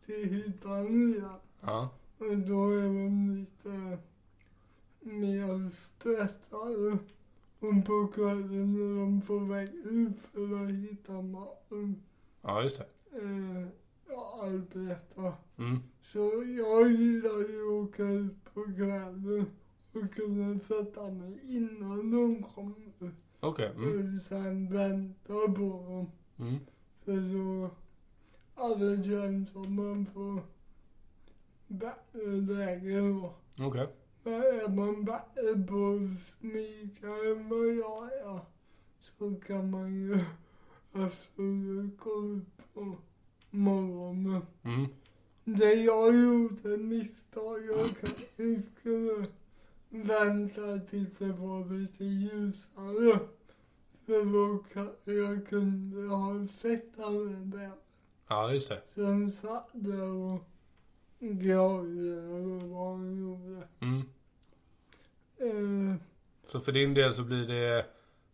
[0.06, 1.38] till hyttan igen.
[1.60, 1.88] Ja.
[2.18, 3.98] Och då är de lite
[5.04, 6.98] mer stressade.
[7.58, 12.02] Och på kvällen är de på väg ut för att hitta maten.
[12.42, 13.18] Ja, just det.
[13.18, 13.66] Eh,
[14.08, 15.32] jag arbetar.
[15.58, 15.78] Mm.
[16.02, 19.46] Så jag gillar ju att åka ut på kvällen
[19.92, 23.14] och kunna sätta mig innan de kommer.
[23.40, 23.72] Okej.
[23.76, 24.16] Mm.
[24.16, 26.10] Och sen vänta på dem.
[26.38, 26.60] Mm.
[27.04, 27.70] För då,
[28.54, 30.42] alla känns som man får
[31.66, 33.34] bättre läge då.
[33.58, 33.86] Okej.
[33.86, 38.40] Men är man bättre på att smyga än vad jag är
[39.00, 40.18] så kan man ju
[40.92, 42.96] absolut gå ut på
[43.50, 44.42] morgonen.
[44.62, 44.86] Mm.
[45.44, 49.26] Det jag gjorde misstag, jag kanske skulle
[49.88, 53.18] vänta tills det var lite ljusare.
[54.06, 57.70] För då kanske jag kunde ha sett den där
[58.28, 58.82] Ja, just det.
[58.94, 60.48] som satt där och
[61.28, 63.66] eller vad han gjorde.
[63.80, 64.00] Mm.
[65.36, 65.96] Eh,
[66.46, 67.86] Så för din del så blir det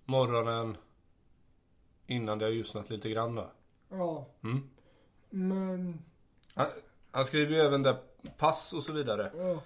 [0.05, 0.77] morgonen
[2.07, 3.51] innan det har ljusnat lite grann då?
[3.89, 4.61] ja, Mm.
[5.31, 5.99] men
[6.55, 6.67] Han,
[7.11, 7.97] han skriver ju även där
[8.39, 9.31] pass och så vidare.
[9.37, 9.63] ja.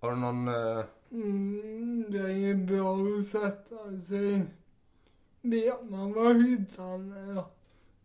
[0.00, 0.48] Har du någon...
[0.48, 4.46] Eh, Mm, det är bra att sätta sig.
[5.40, 7.44] Vet man vad hyttan är?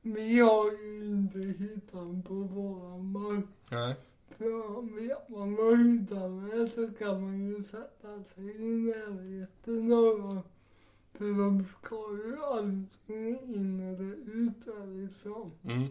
[0.01, 3.45] Vi har ju inte hyttan på våran mark.
[3.69, 3.95] nej.
[4.41, 5.73] För vet man vad
[6.53, 10.41] är så kan man ju sätta sig i närheten av den.
[11.13, 15.51] För de ska ju antingen in eller ut därifrån.
[15.63, 15.87] Mm.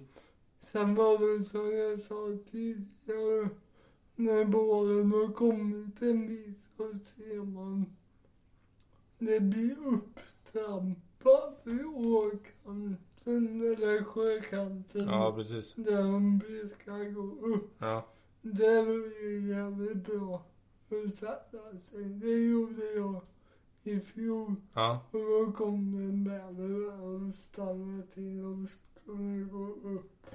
[0.60, 3.48] Sen var det som jag sa tidigare,
[4.16, 7.86] när båren har kommit en bit så ser man
[9.18, 15.74] det blir upptrampat vid åkanten eller sjökanten Ja, precis.
[15.74, 17.74] där de brukar gå upp.
[17.78, 18.06] Ja.
[18.42, 20.42] Det är ju jävligt bra
[20.90, 22.05] att sätta sig.
[22.05, 23.20] Det gjorde jag
[23.83, 24.55] i fjol.
[24.74, 25.00] Ja.
[25.11, 30.26] Och då kom det en bäver och stannade till och skulle gå upp.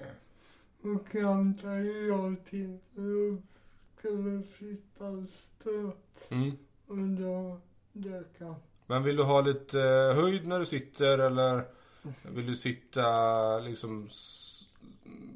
[0.81, 3.41] Och klantade jag till att
[3.97, 5.91] skulle sitta och stå
[6.29, 6.51] Mm.
[6.87, 7.59] och då
[7.93, 8.55] dök han.
[8.87, 11.63] Men vill du ha lite eh, höjd när du sitter eller
[12.21, 14.09] vill du sitta liksom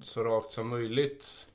[0.03, 1.47] så rakt som möjligt?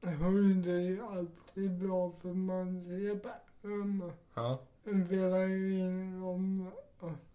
[0.00, 4.12] Höjd är ju alltid bra för man ser bättre.
[4.34, 4.62] Ja.
[4.84, 6.64] Det spelar ju ingen roll.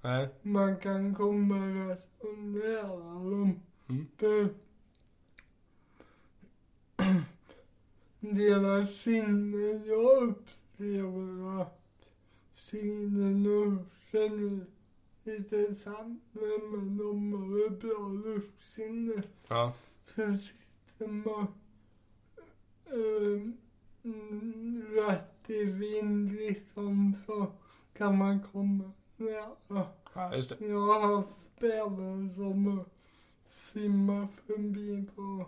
[0.02, 0.30] Nej.
[0.41, 1.56] Man kan komma
[2.36, 3.60] nära dem.
[3.89, 4.08] Mm.
[4.17, 4.49] För
[8.19, 11.65] deras sinnen jag upplever
[12.56, 14.65] synen och är
[15.23, 19.23] lite samma men de har ett bra luktsinne.
[19.47, 19.73] Ja.
[20.08, 21.47] Så sitter man
[22.93, 23.41] eh,
[24.03, 27.47] mm, rätt i vind liksom så
[27.97, 29.51] kan man komma nära.
[30.13, 30.65] Ja, just det.
[30.67, 31.29] Jag har haft
[31.60, 32.86] bävrar som har
[33.47, 35.45] simmat förbi på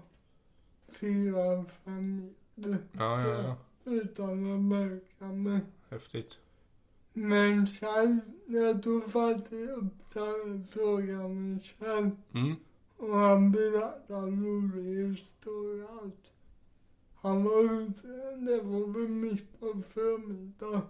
[0.87, 3.55] fyra, fem meter Ja, ja, ja.
[3.91, 5.59] utan att märka mig.
[5.89, 6.37] Häftigt.
[7.13, 12.55] Men Kjell, jag tog faktiskt upp den frågan med Kjell Mm.
[12.97, 16.31] och han berättade en rolig historia att
[17.25, 20.81] han var ute, det var väl mitt på förmiddagen.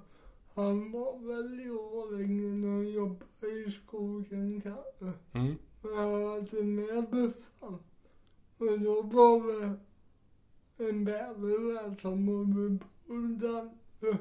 [0.54, 5.19] Han var väl i Årängen och jobbade i skogen kanske.
[5.32, 5.56] Mm.
[5.82, 7.80] Men han hade med bössan.
[8.58, 9.80] Och då var det
[10.89, 12.48] en bäver där som och
[13.17, 14.17] dansade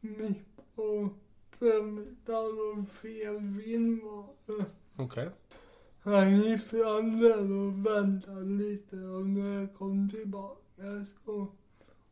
[0.00, 1.08] mitt på
[1.50, 4.64] förmiddagen och fel vind var det.
[4.96, 5.30] Okej.
[6.00, 10.67] Han gick fram där och väntade lite och när jag kom tillbaka
[11.24, 11.46] så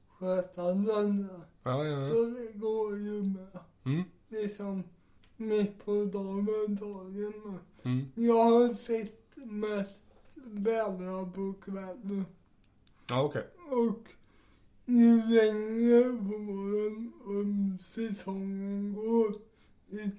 [0.09, 1.41] sköt han den där.
[1.63, 2.07] Ja, ja, ja.
[2.07, 3.59] Så det går ju med.
[3.85, 4.03] Mm.
[4.29, 4.83] Liksom
[5.37, 8.07] mitt på dagen men Mm.
[8.15, 10.03] Jag har sett mest
[10.35, 12.25] bävrar på kvällen.
[13.09, 13.47] Ja, okej.
[13.71, 14.09] Och
[14.85, 19.35] ju längre våren och säsongen går,
[19.89, 20.11] ju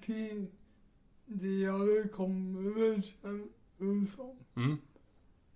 [1.25, 4.37] tidigare kommer det känns som.
[4.55, 4.77] Mm.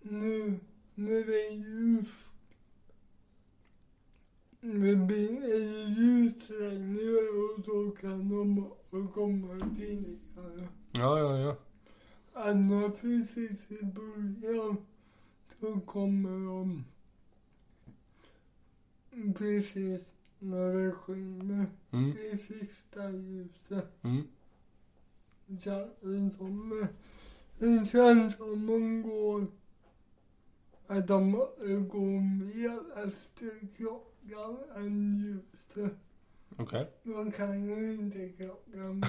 [0.02, 0.60] Nu
[0.96, 2.31] när det är ljust.
[4.63, 8.30] Det blir är ju ljust längre och då kan
[8.91, 10.67] de komma tidigare.
[10.91, 11.56] Ja, ja, ja.
[12.34, 14.78] Annars precis i början
[15.60, 16.84] så kommer de
[19.34, 20.02] precis
[20.39, 22.17] när det skiner Mm.
[22.17, 24.04] i sista ljuset.
[24.04, 24.28] Mm.
[25.60, 26.88] Känns som,
[27.60, 29.47] det känns som de går,
[30.88, 31.32] att de
[31.91, 33.67] går mer efter
[34.28, 35.94] klockan än ljuset.
[36.58, 36.88] Okej.
[37.04, 39.02] De kan ju inte klockan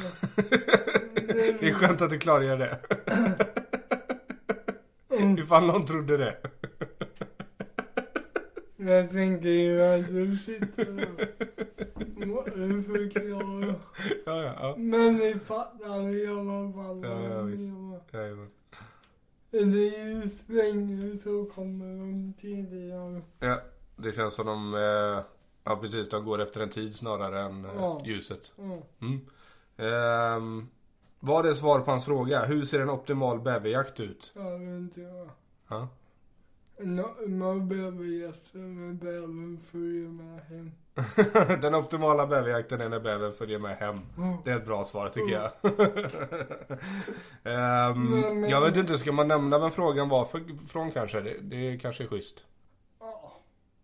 [1.60, 2.80] Det är skönt att du klargör det.
[5.10, 5.38] Mm.
[5.38, 6.36] Ifall någon trodde det.
[8.76, 12.44] Jag tänker ju att du sitter och
[12.84, 13.74] förklarar.
[14.26, 14.74] Ja, ja, ja.
[14.78, 17.72] Men ni fattar i alla fall Ja, ja, jag visst.
[18.12, 18.50] Jajamän.
[19.50, 23.22] Är det ju svänger så kommer de tidigare.
[23.38, 23.60] Ja,
[23.96, 25.24] det känns som de, eh,
[25.64, 28.02] ja precis, de går efter en tid snarare än eh, Ja.
[28.04, 28.52] ljuset.
[28.56, 28.78] Ja.
[29.00, 29.20] Mm.
[29.76, 30.68] Ehm,
[31.20, 32.44] var det svar på hans fråga?
[32.44, 34.32] Hur ser en optimal bäverjakt ut?
[34.34, 35.30] Jag vet inte jag.
[35.68, 35.88] Ja.
[37.28, 40.72] Man behöver gäster med bävern följer med hem.
[41.60, 43.96] Den optimala bäverjakten är när bävern följer med hem.
[44.16, 44.38] Ja.
[44.44, 45.50] Det är ett bra svar tycker jag.
[47.44, 51.20] Ehm, Men- men- Jag vet inte, ska man nämna vem frågan var för, från kanske?
[51.20, 52.44] Det, det kanske är schysst.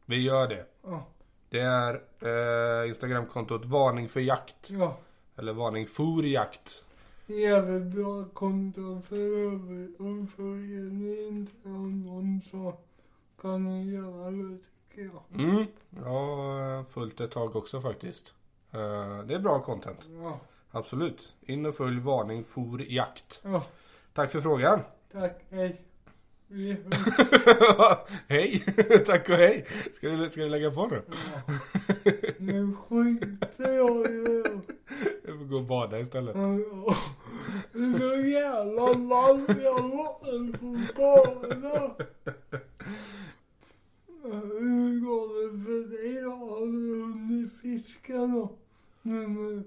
[0.09, 0.67] Vi gör det.
[0.83, 1.07] Ja.
[1.49, 4.71] Det är eh, Instagramkontot varning för jakt.
[4.71, 4.97] Ja.
[5.37, 6.85] Eller varning for jakt.
[7.27, 12.75] Jävligt bra konto för övrigt och följer ni inte honom så
[13.41, 15.43] kan ni göra det tycker jag.
[15.45, 15.67] Mm.
[15.91, 18.33] Jag har följt ett tag också faktiskt.
[18.71, 20.01] Eh, det är bra content.
[20.23, 20.41] Ja.
[20.71, 21.33] Absolut.
[21.41, 23.41] In och följ varning for jakt.
[23.43, 23.65] Ja.
[24.13, 24.81] Tack för frågan.
[25.13, 25.45] Tack.
[25.51, 25.83] Hej.
[28.29, 28.65] Hej.
[29.07, 29.67] Tack och hej.
[29.95, 31.03] Ska du, ska du lägga på nu?
[31.09, 31.55] Ja.
[32.39, 34.61] Nu skiter jag i det.
[35.27, 36.35] Jag får gå och bada istället.
[36.35, 36.41] Det
[37.79, 39.63] är så jävla varmt.
[39.63, 41.95] Jag måste få bada.
[44.23, 46.31] Hur går det för dig då?
[46.31, 48.53] Har du hunnit fiska då?
[49.03, 49.63] Nu när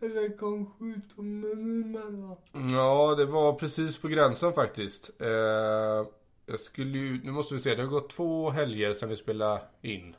[0.00, 2.36] eller kom sjukdomen emellan?
[2.72, 5.10] Ja, det var precis på gränsen faktiskt.
[5.20, 6.06] Eh,
[6.46, 9.60] jag skulle ju, nu måste vi se, det har gått två helger sedan vi spelade
[9.82, 10.16] in.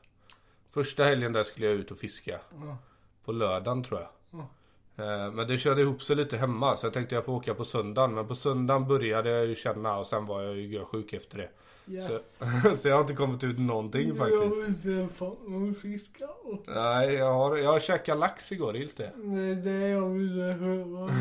[0.72, 2.40] Första helgen där skulle jag ut och fiska.
[2.62, 2.78] Ja.
[3.26, 4.10] På lördagen tror jag.
[4.32, 4.48] Ja.
[5.04, 7.66] Eh, men det körde ihop sig lite hemma så jag tänkte jag får åka på
[7.66, 8.14] söndagen.
[8.14, 11.50] Men på söndagen började jag ju känna och sen var jag ju sjuk efter det.
[11.94, 12.38] Yes.
[12.38, 12.46] Så,
[12.78, 14.42] så jag har inte kommit ut någonting Jag faktiskt.
[14.42, 16.60] har inte fått någon fisk alls.
[16.68, 19.12] Nej, jag har, jag har käkat lax igår, gills det?
[19.16, 21.12] Det är det jag ville höra.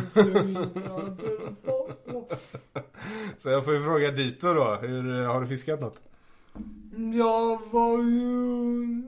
[3.39, 6.01] Så jag får ju fråga Dito då, hur, har du fiskat något?
[7.15, 9.03] Jag var ju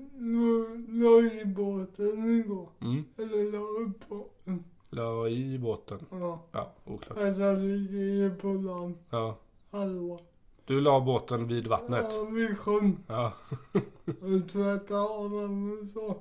[0.88, 2.68] la i båten igår.
[2.80, 3.04] Mm.
[3.16, 4.64] Eller la upp båten.
[4.90, 5.98] La i båten.
[6.10, 6.40] Ja.
[6.52, 7.18] Ja, oklart.
[7.18, 8.94] Alltså ligger på land.
[9.10, 9.38] Ja.
[9.70, 10.18] Halva.
[10.64, 12.06] Du la båten vid vattnet?
[12.10, 12.96] Ja, vid sjön.
[13.06, 13.32] Ja.
[14.06, 16.16] Och tvättade av den och så.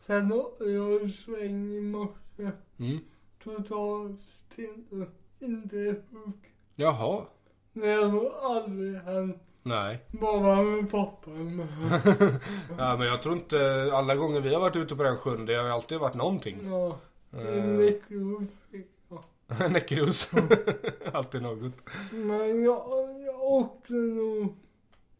[0.00, 2.50] Sen åkte jag en sväng i morse.
[2.76, 2.98] Mm.
[3.44, 5.06] Totalt sten.
[5.40, 5.76] Inte
[6.10, 6.52] hugg.
[6.76, 7.24] Jaha.
[7.72, 9.36] Det har nog aldrig hänt.
[9.62, 9.98] Nej.
[10.10, 11.30] Bara med pappa.
[12.78, 15.54] Ja, men jag tror inte, alla gånger vi har varit ute på den sjön, det
[15.54, 16.58] har ju alltid varit någonting.
[16.64, 16.98] Ja.
[17.30, 19.70] En Eh, nekros fick jag.
[19.72, 20.30] Näckrus.
[21.12, 21.72] alltid något.
[22.12, 22.82] Men jag,
[23.26, 24.54] jag åkte nog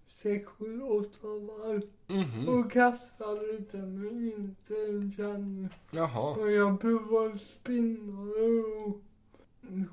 [0.09, 1.83] sex, sju, åtta varv.
[2.07, 2.49] Mhm.
[2.49, 5.69] Och kastade lite men inte en kände.
[5.91, 6.31] Jaha.
[6.37, 9.01] Och jag provade spinnare och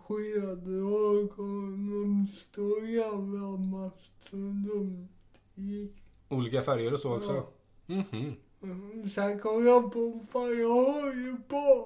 [0.08, 1.46] skeddrag och
[1.80, 5.08] någon stor jävla mast som de
[5.62, 5.92] gick.
[6.30, 7.34] Olika färger och så också?
[7.86, 7.96] Ja.
[8.12, 8.36] Mhm.
[8.64, 11.86] Mm, Sen kom jag på, fan jag har ju bara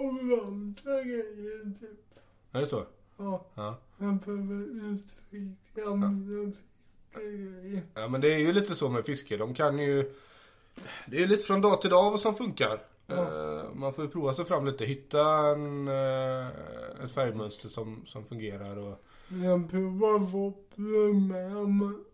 [0.00, 2.18] orangea grejer typ.
[2.52, 2.84] Är det så?
[3.16, 3.78] Ja, Ja.
[3.98, 4.64] jag behöver
[4.94, 6.52] utveckla mina
[7.12, 7.82] fiskegrejer.
[7.94, 9.36] Ja men det är ju lite så med fiske.
[9.36, 10.12] De kan ju...
[11.06, 12.82] Det är lite från dag till dag vad som funkar.
[13.08, 13.60] Ja.
[13.60, 14.84] Eh, Man får prova sig fram lite.
[14.84, 16.46] Hitta en, eh,
[17.04, 19.04] ett färgmönster som, som fungerar och
[19.44, 22.04] Jag provar wobbler med men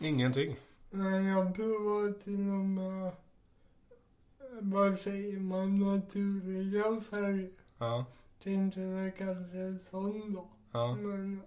[0.00, 0.56] ingenting.
[0.90, 3.12] Nej, jag provar till och med,
[4.60, 7.50] vad säger man, naturliga färger.
[7.78, 8.04] Ja.
[8.42, 10.48] Tänkte det kanske är sån då.
[10.72, 10.96] Ja.
[11.00, 11.40] Men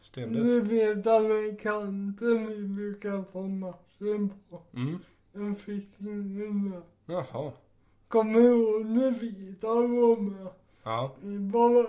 [0.00, 0.42] Stendött.
[0.44, 4.62] du vet den där kanten vi brukar få massen på.
[4.74, 4.98] Mm.
[5.32, 6.82] Den fick ingen med.
[7.06, 7.52] Jaha.
[8.08, 10.48] Kommer du ihåg när Vidar var med?
[10.82, 11.14] Ja.
[11.20, 11.86] Vi bara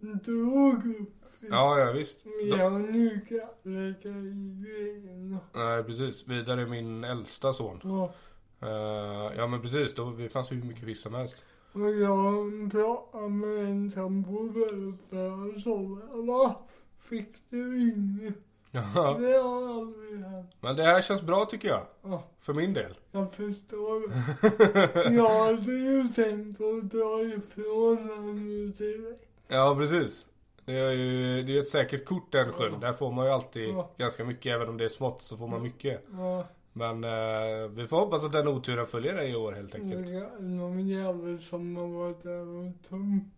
[0.00, 1.24] drog upp.
[1.40, 2.18] Ja, ja visst.
[2.24, 3.20] Vi har nu
[3.62, 5.38] lägga i grejerna.
[5.52, 6.28] Nej precis.
[6.28, 7.80] Vidare är min äldsta son.
[7.82, 8.12] Ja.
[8.60, 9.94] Eh, ja men precis.
[9.94, 11.36] Då, det fanns hur mycket fisk som helst.
[11.72, 15.76] Och jag pratade med en som bodde där uppe och sa
[16.12, 16.56] va?
[16.98, 18.49] Fick du inget?
[18.70, 19.16] Ja.
[19.20, 20.50] Det har aldrig hänt.
[20.60, 21.82] Men det här känns bra tycker jag.
[22.02, 22.94] Ja, För min del.
[23.12, 25.14] jag förstår det.
[25.14, 29.24] Jag hade ju tänkt att dra ifrån nu direkt.
[29.48, 30.26] Ja precis.
[30.64, 32.72] Det är ju det är ett säkert kort den sjön.
[32.72, 32.78] Ja.
[32.78, 33.90] Där får man ju alltid Ja.
[33.96, 34.54] ganska mycket.
[34.54, 36.04] Även om det är smått så får man mycket.
[36.12, 40.06] Ja, Men eh, vi får hoppas att den oturen följer dig i år helt enkelt.
[40.40, 43.30] någon jävel som har varit där och tum.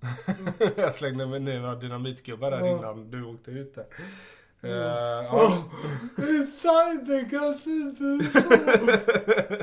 [0.77, 3.85] jag slängde med ner några dynamitgubbar där innan du åkte ut där.
[4.64, 4.68] Ja.
[4.68, 5.25] Eh, Ja.
[5.33, 5.64] ja.
[6.42, 8.40] Exakt, det kanske inte är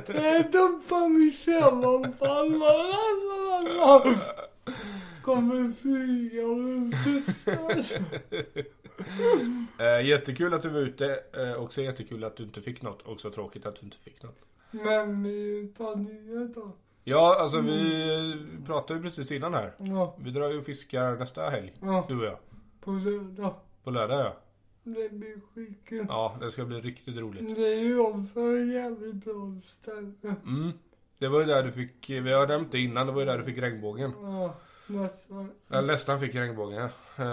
[0.06, 0.14] så.
[0.14, 2.64] Nej, dumpar vi sammanfall.
[5.24, 6.44] Kommer flyga
[7.04, 8.04] fiskar.
[9.80, 11.20] Eh, jättekul att du var ute.
[11.34, 13.08] Eh, också jättekul att du inte fick något.
[13.08, 14.40] Också tråkigt att du inte fick något.
[14.72, 16.72] Men vi tar nya då.
[17.04, 19.74] Ja, alltså vi pratade ju precis innan här.
[19.78, 21.74] Ja, Vi drar ju och fiskar nästa helg.
[21.82, 22.38] ja, Du och jag.
[22.82, 23.54] på lördag.
[23.84, 24.38] På lördag ja.
[24.84, 26.06] Det blir skitkul.
[26.10, 27.56] Ja, det ska bli riktigt roligt.
[27.56, 30.36] Det är ju också ett jävligt bra ställe.
[30.46, 30.72] Mm.
[31.18, 33.38] Det var ju där du fick, vi har nämnt det innan, det var ju där
[33.38, 34.12] du fick regnbågen.
[34.22, 34.54] Ja,
[34.88, 35.52] nästan.
[35.70, 36.78] Eller nästan fick regnbågen
[37.16, 37.24] ja.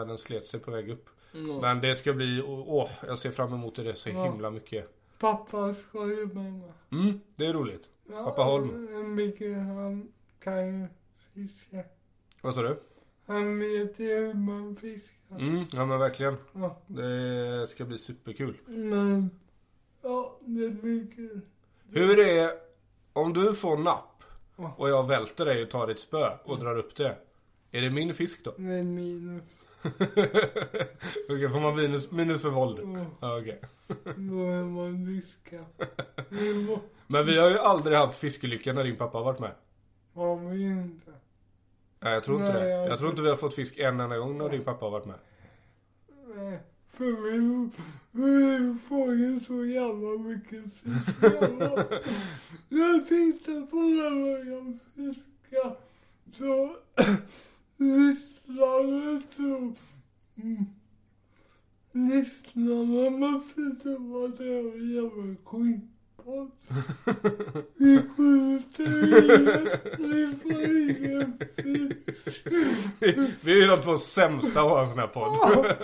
[0.00, 1.08] Eh, Den slet sig på väg upp.
[1.32, 1.60] Ja.
[1.60, 4.24] Men det ska bli, åh, jag ser fram emot det så Ja.
[4.24, 4.90] himla mycket.
[5.18, 6.72] Pappa ska ju med mig.
[6.92, 7.82] Mm, det är roligt.
[8.10, 9.14] Ja, Pappa Holm.
[9.14, 10.86] Mycket han kan ju
[11.34, 11.84] fiska.
[12.40, 12.80] Vad sa du?
[13.26, 15.36] Han vet ju hur man fiskar.
[15.38, 16.36] Mm, ja men verkligen.
[16.52, 18.56] Ja, Det ska bli superkul.
[18.66, 19.30] men
[20.02, 21.40] ja, det blir kul.
[21.90, 22.50] Hur är,
[23.12, 24.10] om du får napp
[24.56, 24.74] Ja.
[24.78, 27.16] och jag välter dig och tar ditt spö och drar upp det.
[27.70, 28.54] Är det min fisk då?
[28.56, 29.42] Det är minus.
[31.28, 32.78] Okej, får man minus, minus för våld?
[32.82, 33.60] Ja, Ja, okej.
[34.04, 35.22] då är man
[36.66, 39.52] må- Men vi har ju aldrig haft fiskelycka när din pappa har varit med.
[40.14, 41.12] har vi inte.
[42.04, 42.68] Nej, jag tror inte Nej, det.
[42.70, 44.90] jag- Jag tror inte vi har fått fisk en enda gång när din pappa har
[44.90, 45.18] varit med.
[46.36, 46.58] Nej,
[46.90, 47.68] för vi,
[48.10, 51.22] vi får ju så jävla mycket fisk.
[51.22, 51.84] Jag,
[52.68, 55.76] jag tittar på när jag fiskar
[56.38, 56.76] så
[60.36, 60.64] mm,
[61.92, 65.93] lyssnarna måste tro att jag är en jävla skitpa.
[66.24, 66.50] Podd.
[67.76, 68.88] Vi skjuter
[69.98, 71.38] vi får ingen.
[73.44, 75.76] Vi är ju de två sämsta att ha en sån här podd.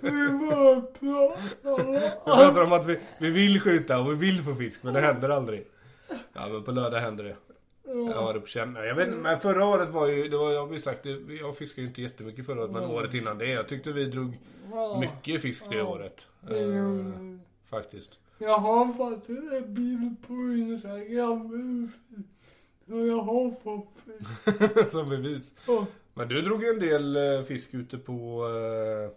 [0.00, 1.92] Vi bara pratar.
[1.92, 5.00] Vi pratar om att vi, vi vill skjuta och vi vill få fisk men det
[5.00, 5.66] händer aldrig.
[6.32, 7.36] Ja men på lördag händer det.
[7.86, 8.74] Jag har det på känn.
[8.74, 11.06] Jag vet inte, men förra året var ju, det var, jag har sagt
[11.40, 13.48] jag fiskade ju inte jättemycket förra året men året innan det.
[13.48, 14.38] Jag tyckte vi drog
[15.00, 16.16] mycket fisk det året.
[16.50, 16.56] Eh,
[17.70, 18.10] faktiskt.
[18.38, 21.88] Jag har faktiskt en bild på Instagram.
[22.88, 24.90] Så jag har fått fisk.
[24.92, 25.52] Som bevis.
[25.66, 25.86] Ja.
[26.14, 29.16] Men du drog ju en del eh, fisk ute på eh,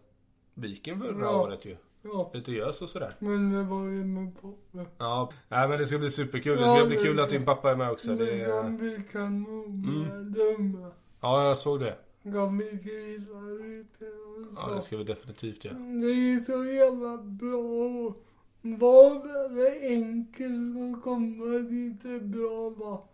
[0.54, 1.42] viken förra Ja.
[1.42, 1.76] året ju.
[2.02, 3.14] Ja, Lite gös och sådär.
[3.20, 4.86] men det var ju med pappa.
[4.98, 6.58] Ja, nej men det ska bli superkul.
[6.58, 8.16] Det Ja, ska bli det- kul att din pappa är med också.
[8.16, 9.66] Det Det kan bli kanon
[10.10, 10.34] Mm.
[10.34, 10.92] dumma.
[11.22, 11.96] ja, jag såg det.
[12.24, 14.70] Kan vi grilla lite och så.
[14.70, 15.74] Ja, det ska vi definitivt göra.
[15.76, 18.14] Det är så jävla bra.
[18.62, 23.08] Var väldigt enkelt att komma lite bra va-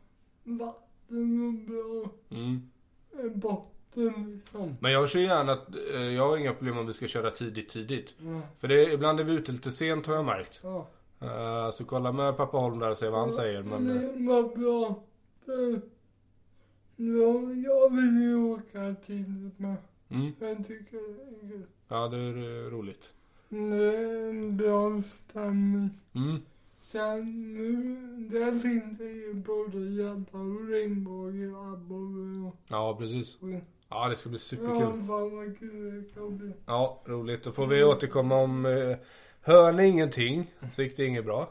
[0.43, 2.69] vatten och bra Mm.
[3.39, 4.75] botten liksom.
[4.79, 7.69] Men jag kör gärna att, eh, jag har inga problem om vi ska köra tidigt
[7.69, 8.13] tidigt.
[8.19, 8.41] Ja.
[8.59, 10.59] För det, ibland är vi ute lite sent har jag märkt.
[10.63, 10.87] Ja.
[11.21, 13.63] Eh, så kolla med pappa Holm där och se vad han säger.
[13.63, 15.03] Men, eh, Det var bra.
[15.45, 15.81] För
[16.95, 19.75] Ja, jag vill ju åka tidigt med.
[20.09, 20.31] mm.
[20.39, 21.63] Jag tycker det är kul.
[21.87, 23.09] Ja, det är roligt.
[23.53, 25.89] Det är en bra stämning.
[26.15, 26.37] Mm.
[26.83, 27.95] Sen nu,
[28.31, 33.37] där finns det ju både gädda och regnbåge och abborre och Ja, precis.
[33.89, 34.79] Ja, det ska bli Ja, superkul.
[35.07, 36.51] fan vad kul det kan bli.
[36.65, 37.43] Ja, roligt.
[37.43, 38.97] Då får vi återkomma om eh,
[39.41, 41.49] Hör ni ingenting så gick det inget bra.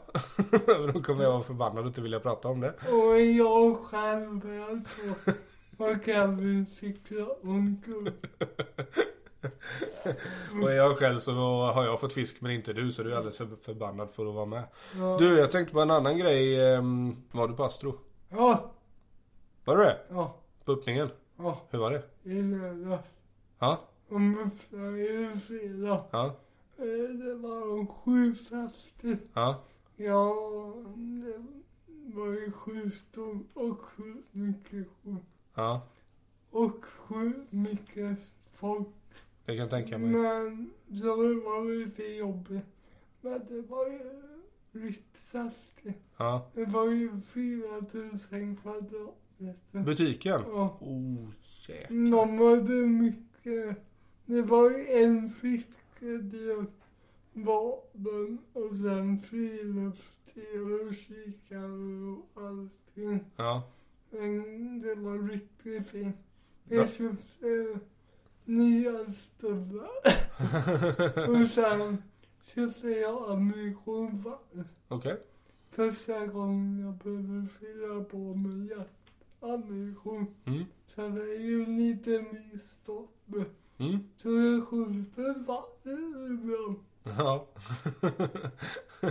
[0.93, 2.73] Då kommer jag vara förbannad och inte vilja prata om det.
[2.91, 5.31] Och jag själv är alltså.
[5.77, 8.11] Och Kevin cyklar omkull.
[10.63, 11.31] Och jag själv så
[11.71, 14.35] har jag fått fisk men inte du så du är alldeles för förbannad för att
[14.35, 14.63] vara med.
[14.95, 15.17] Ja.
[15.19, 16.73] Du, jag tänkte på en annan grej.
[16.73, 17.99] ehm, Var du på Astro?
[18.29, 18.71] Ja,
[19.65, 19.97] Var du det?
[20.09, 20.35] ja,
[20.65, 21.09] På öppningen?
[21.37, 21.61] ja.
[21.69, 22.03] Hur var det?
[22.23, 23.07] I lördags.
[23.59, 23.79] Ja?
[24.09, 24.51] Om
[25.47, 26.03] fredag.
[26.11, 26.25] Ja?
[26.77, 26.85] Eh,
[27.25, 29.29] Det var sjukt häftigt.
[29.33, 29.61] Ja?
[29.95, 30.35] Ja,
[30.95, 35.25] det var ju sjukt stort och sjukt mycket sjukt.
[35.55, 35.81] Ja?
[36.51, 38.17] Och sjukt mycket
[38.53, 38.87] folk.
[39.45, 40.09] Det kan jag tänka mig.
[40.09, 42.65] Men så det var lite jobbigt.
[43.21, 43.99] Men det var ju
[45.33, 46.03] häftigt.
[46.17, 46.51] Ja?
[46.53, 49.79] Det var ju 4000 kvadratmeter.
[49.79, 50.41] Butiken?
[50.45, 50.77] Ja.
[50.81, 51.29] Oh,
[51.67, 52.11] jäklar.
[52.11, 53.77] De hade mycket.
[54.25, 56.65] Det var ju en fiskedel,
[57.33, 63.19] vapen och sen friluftsdel och kikare och allting.
[63.35, 63.63] Ja?
[64.09, 66.15] Men det var riktigt fint.
[66.69, 67.79] Jag köpte
[68.45, 69.89] nya stövlar
[71.41, 72.03] och sen
[72.43, 74.63] köpte jag ammunitionsvagn.
[74.87, 75.21] Okej.
[75.71, 78.83] Första gången jag behövde fylla på med
[79.39, 80.27] ammunition.
[80.45, 80.63] Mm.
[80.95, 82.25] Så det är ju lite
[82.61, 83.09] stopp.
[83.77, 83.99] Mm.
[84.17, 86.75] Så jag skjuter vatten ibland.
[87.17, 87.47] Ja.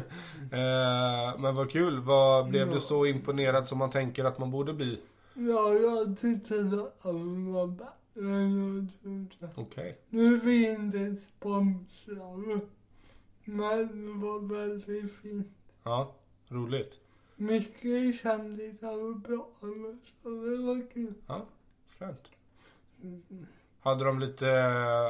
[0.51, 2.01] eh, men vad kul.
[2.01, 2.75] Vad blev Ja.
[2.75, 5.01] du så imponerad som man tänker att man borde bli?
[5.35, 7.87] Ja, jag tyckte att han var bättre
[8.17, 9.53] än jag trodde.
[9.57, 9.99] Okej.
[10.09, 12.61] Nu är vi inte sponsrade.
[13.45, 15.49] Men det var väldigt fint.
[15.83, 16.15] Ja,
[16.49, 16.99] roligt.
[17.37, 19.67] Mycket kändisar och bra så
[20.23, 21.15] det var kul.
[21.27, 21.47] Ja,
[21.89, 22.29] fränt.
[23.81, 24.65] Hade de lite,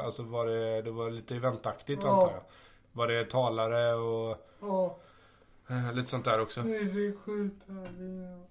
[0.05, 2.09] alltså var det, det var lite eventaktigt Ja.
[2.23, 2.43] antar jag?
[2.93, 4.99] Var det talare och Ja,
[5.69, 6.63] eh, lite sånt där också?
[6.63, 8.47] vi fick skjuta det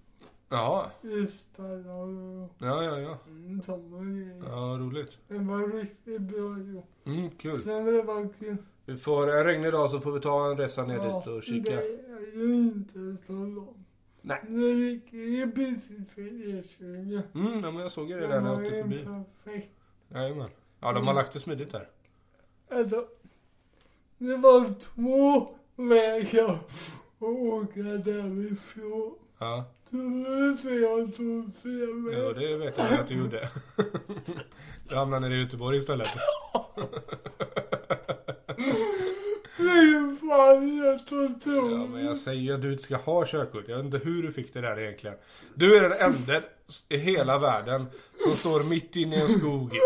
[0.52, 3.18] Och ystare och ja ja ja.
[3.28, 4.44] mm, sådana grejer.
[4.46, 5.18] Ja, roligt.
[5.28, 6.90] Det var riktigt bra gjort.
[7.06, 7.64] Mm, kul.
[7.64, 8.58] Så det var kul.
[8.86, 11.70] Vi får en regnig dag så får vi ta en resa ner dit och kika.
[11.70, 13.78] Det är ju inte så långt.
[14.22, 14.40] Nej.
[14.48, 17.22] Det ligger ju precis för E20.
[17.36, 19.06] Mm, ja, men jag såg ju det där när jag var åkte förbi.
[19.44, 19.72] perfekt.
[20.14, 20.50] Jajamän.
[20.80, 21.90] Ja, de har lagt det smidigt där.
[22.70, 23.08] Alltså,
[24.18, 26.50] det var två vägar
[27.20, 29.16] att åka därifrån.
[29.42, 29.66] Ja,
[30.62, 33.50] ser jag så fel jo, det vet jag att du gjorde.
[34.90, 36.08] Du hamnade nere i Göteborg istället.
[39.58, 43.26] Fy fan, jag är så Ja, men jag säger ju att du inte ska ha
[43.26, 43.64] körkort.
[43.68, 45.16] Jag vet inte hur du fick det där egentligen.
[45.54, 46.42] Du är den enda
[46.90, 47.86] i hela världen
[48.24, 49.78] som står mitt inne i en skog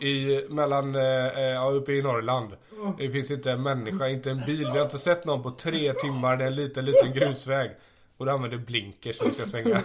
[0.00, 2.56] i, mellan, eh, eh, ja, uppe i Norrland.
[2.98, 4.70] Det finns inte en människa, inte en bil.
[4.72, 6.36] Vi har inte sett någon på tre timmar.
[6.36, 7.70] Det är en liten, liten grusväg.
[8.22, 9.82] Och du använder blinkers när du ska svänga.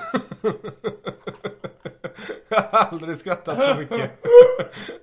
[2.50, 4.12] Jag har aldrig skrattat så mycket.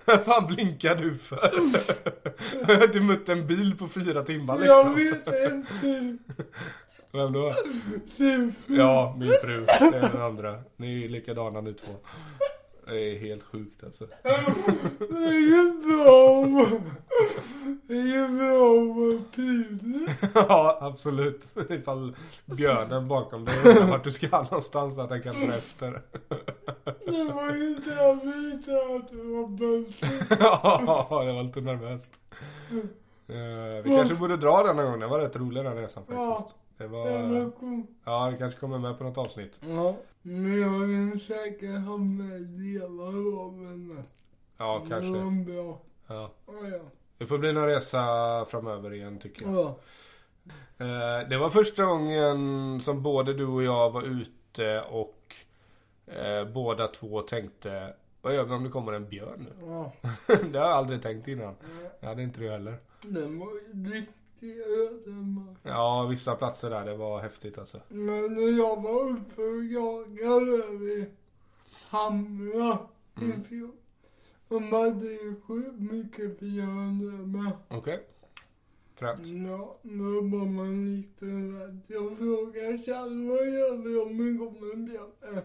[0.05, 1.53] Vad fan blinkar du för?
[2.68, 5.24] Jag har inte mött en bil på fyra timmar Jag liksom.
[5.35, 6.18] vet en till.
[7.12, 7.55] Vem då?
[8.16, 8.76] Din fru.
[8.76, 9.64] Ja, min fru.
[9.66, 10.62] Det är den andra.
[10.76, 11.93] Ni är likadana ni två.
[12.87, 14.07] Det är helt sjukt alltså.
[14.99, 16.45] Det är ju bra.
[17.87, 18.85] Det är ju bra.
[20.35, 21.45] Ja, absolut.
[21.70, 22.16] Ifall
[22.47, 26.03] björnen bakom dig undrar vart du ska någonstans att den kan ta efter.
[27.07, 30.05] Det var ju inte jag visste att det var bäst.
[30.41, 32.11] Ja, det var lite nervöst.
[33.28, 35.01] Eh, vi kanske borde dra den någon gång.
[35.01, 36.55] Det var rätt rolig den resan faktiskt.
[36.77, 37.09] Det var...
[38.05, 39.53] Ja, det kanske kommer med på något avsnitt.
[39.61, 39.97] Ja.
[40.22, 44.03] Men jag vill säkert ha med delar av henne.
[44.57, 45.09] Ja, Det kanske.
[45.11, 45.79] var bra.
[46.07, 46.31] Ja.
[46.47, 46.81] Ja, ja.
[47.18, 48.01] Det får bli någon resa
[48.51, 49.55] framöver igen tycker jag.
[49.55, 49.79] Ja.
[50.79, 55.35] Eh, Det var första gången som både du och jag var ute och
[56.07, 59.66] eh, båda två tänkte vad gör vi om det kommer en björn nu?
[59.66, 59.93] Ja.
[60.27, 61.55] det har jag aldrig tänkt innan.
[62.01, 62.77] Jag hade inte det heller.
[63.03, 63.61] Den var ju
[64.45, 65.59] riktigt ödemark.
[65.63, 67.81] Ja, vissa platser där, det var häftigt alltså.
[67.89, 71.07] Men när jag var uppe och jagade vid
[71.89, 72.79] Hamra
[73.21, 73.45] i Mm.
[73.45, 73.71] fjol.
[74.49, 77.53] De hade ju sjukt mycket björn där med.
[77.69, 78.07] Okej.
[78.97, 79.27] Fränt.
[79.27, 81.81] Ja, då var man lite rädd.
[81.87, 85.43] Jag frågade själv vad gör vi om det kommer en björn?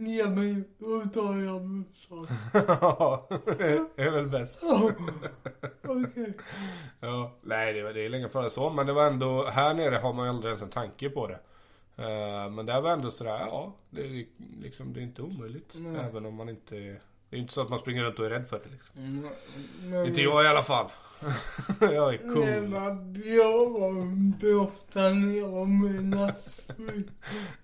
[0.00, 2.26] Ge mig, då tar jag bussen.
[2.80, 3.28] Ja,
[3.96, 4.58] det är väl bäst.
[4.62, 4.90] Ja,
[5.82, 6.32] Okej.
[7.00, 9.96] Ja, nej det, var, det är länge före så men det var ändå, här nere
[9.96, 11.38] har man ju aldrig ens en tanke på det.
[11.96, 14.26] Eh, men det var ändå sådär, ja, det är
[14.60, 15.74] liksom, det är inte omöjligt.
[15.74, 16.00] Nej.
[16.04, 16.96] Även om man inte,
[17.30, 19.00] det är inte så att man springer runt och är rädd för det liksom.
[19.02, 19.28] Mm,
[19.90, 20.86] Men- Inte jag i alla fall.
[21.80, 22.66] jag är cool.
[22.72, 26.34] var björn brottade ner mina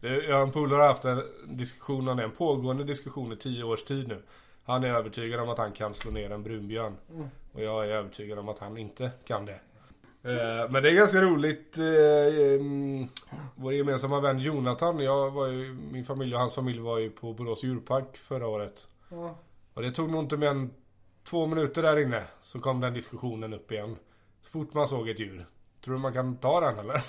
[0.01, 3.65] Jag och en polare har haft en diskussion om det, en pågående diskussion i tio
[3.65, 4.23] års tid nu.
[4.65, 6.97] Han är övertygad om att han kan slå ner en brunbjörn.
[7.15, 7.29] Mm.
[7.53, 9.61] Och jag är övertygad om att han inte kan det.
[10.23, 11.79] Eh, Men det är ganska roligt.
[11.79, 13.09] eh, mm,
[13.55, 17.33] Vår gemensamma vän Jonathan, jag var ju, min familj och hans familj var ju på
[17.33, 18.87] Borås djurpark förra året.
[19.09, 19.35] Ja.
[19.77, 20.71] Och det tog nog inte mer än
[21.25, 23.97] två minuter där inne så kom den diskussionen upp igen.
[24.43, 25.47] Så fort man såg ett djur.
[25.85, 27.03] Tror du man kan ta den eller?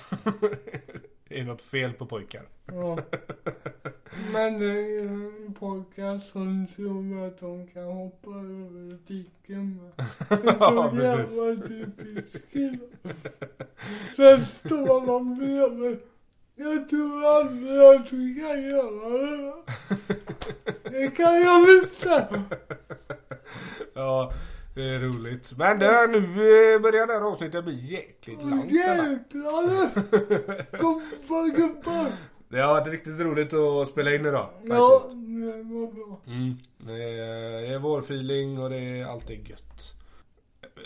[1.28, 2.42] det är något fel på pojkar.
[2.66, 2.98] Ja.
[4.32, 9.86] Men det är ju pojkar som tror att de kan hoppa över är
[10.28, 11.02] Ja, så precis.
[11.02, 12.46] jävla typiskt.
[14.16, 15.98] Sen står man bredvid.
[16.60, 19.54] Jag tror aldrig att vi kan göra det.
[20.90, 22.06] Det kan jag visst.
[23.94, 24.32] Ja,
[24.74, 25.52] det är roligt.
[25.56, 28.70] Men det nu eh, börjar det här avsnittet bli jäkligt långt.
[28.70, 29.62] jäklar.
[30.78, 32.06] Gubbar, gubbar.
[32.48, 34.50] Det har varit riktigt roligt att spela in idag.
[34.62, 36.20] Ja, det var bra.
[36.26, 36.54] Mm.
[36.78, 37.02] Det,
[37.74, 39.94] är, vårfeeling och det är alltid gött.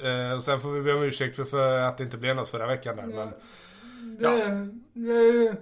[0.02, 2.48] Eh, och sen får vi be om ursäkt för, för att det inte blev något
[2.48, 3.06] förra veckan där.
[3.06, 3.32] Men
[4.30, 5.56] Det, det,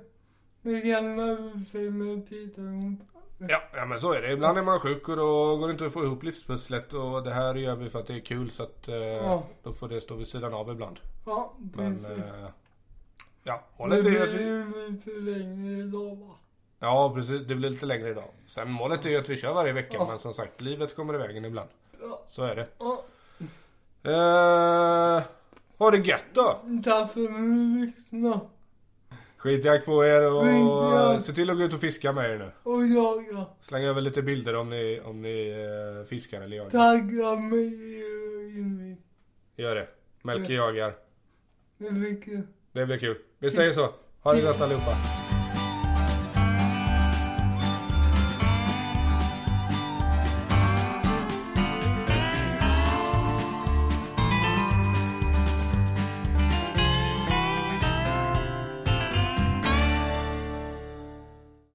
[0.62, 3.02] det ut sig med tiden.
[3.48, 4.32] Ja, ja men så är det.
[4.32, 7.30] Ibland är man sjuk och då går det inte att få ihop livspusslet och det
[7.32, 9.42] här gör vi för att det är kul så att eh, Ja.
[9.62, 11.00] då får det stå vid sidan av ibland.
[11.26, 12.10] Ja, Men precis.
[12.10, 12.48] eh,
[13.44, 16.34] ja, Det målet är blir ju lite längre idag va?
[16.78, 18.28] Ja precis, det blir lite längre idag.
[18.46, 20.06] Sen målet är ju att vi kör varje vecka Ja.
[20.08, 21.68] men som sagt livet kommer i vägen ibland.
[22.00, 22.22] Ja.
[22.28, 22.66] Så är det.
[22.78, 23.02] ja.
[24.02, 25.22] Eh,
[25.84, 26.60] ha det gött då!
[26.84, 28.40] Tack för att ni lyssnade.
[29.36, 31.24] Skitjakt på er och Skitjakt.
[31.24, 32.50] se till att gå ut och fiska med er nu.
[32.62, 33.46] Och jaga.
[33.60, 36.70] Släng över lite bilder om ni, om ni eh, fiskar eller jagar.
[36.70, 38.00] Tagga mig
[39.56, 39.88] Gör det.
[40.22, 40.94] Melke jagar.
[41.78, 42.44] Det är mycket.
[42.72, 43.18] Det blir kul.
[43.38, 43.94] Vi säger så.
[44.22, 44.96] Ha det gott allihopa.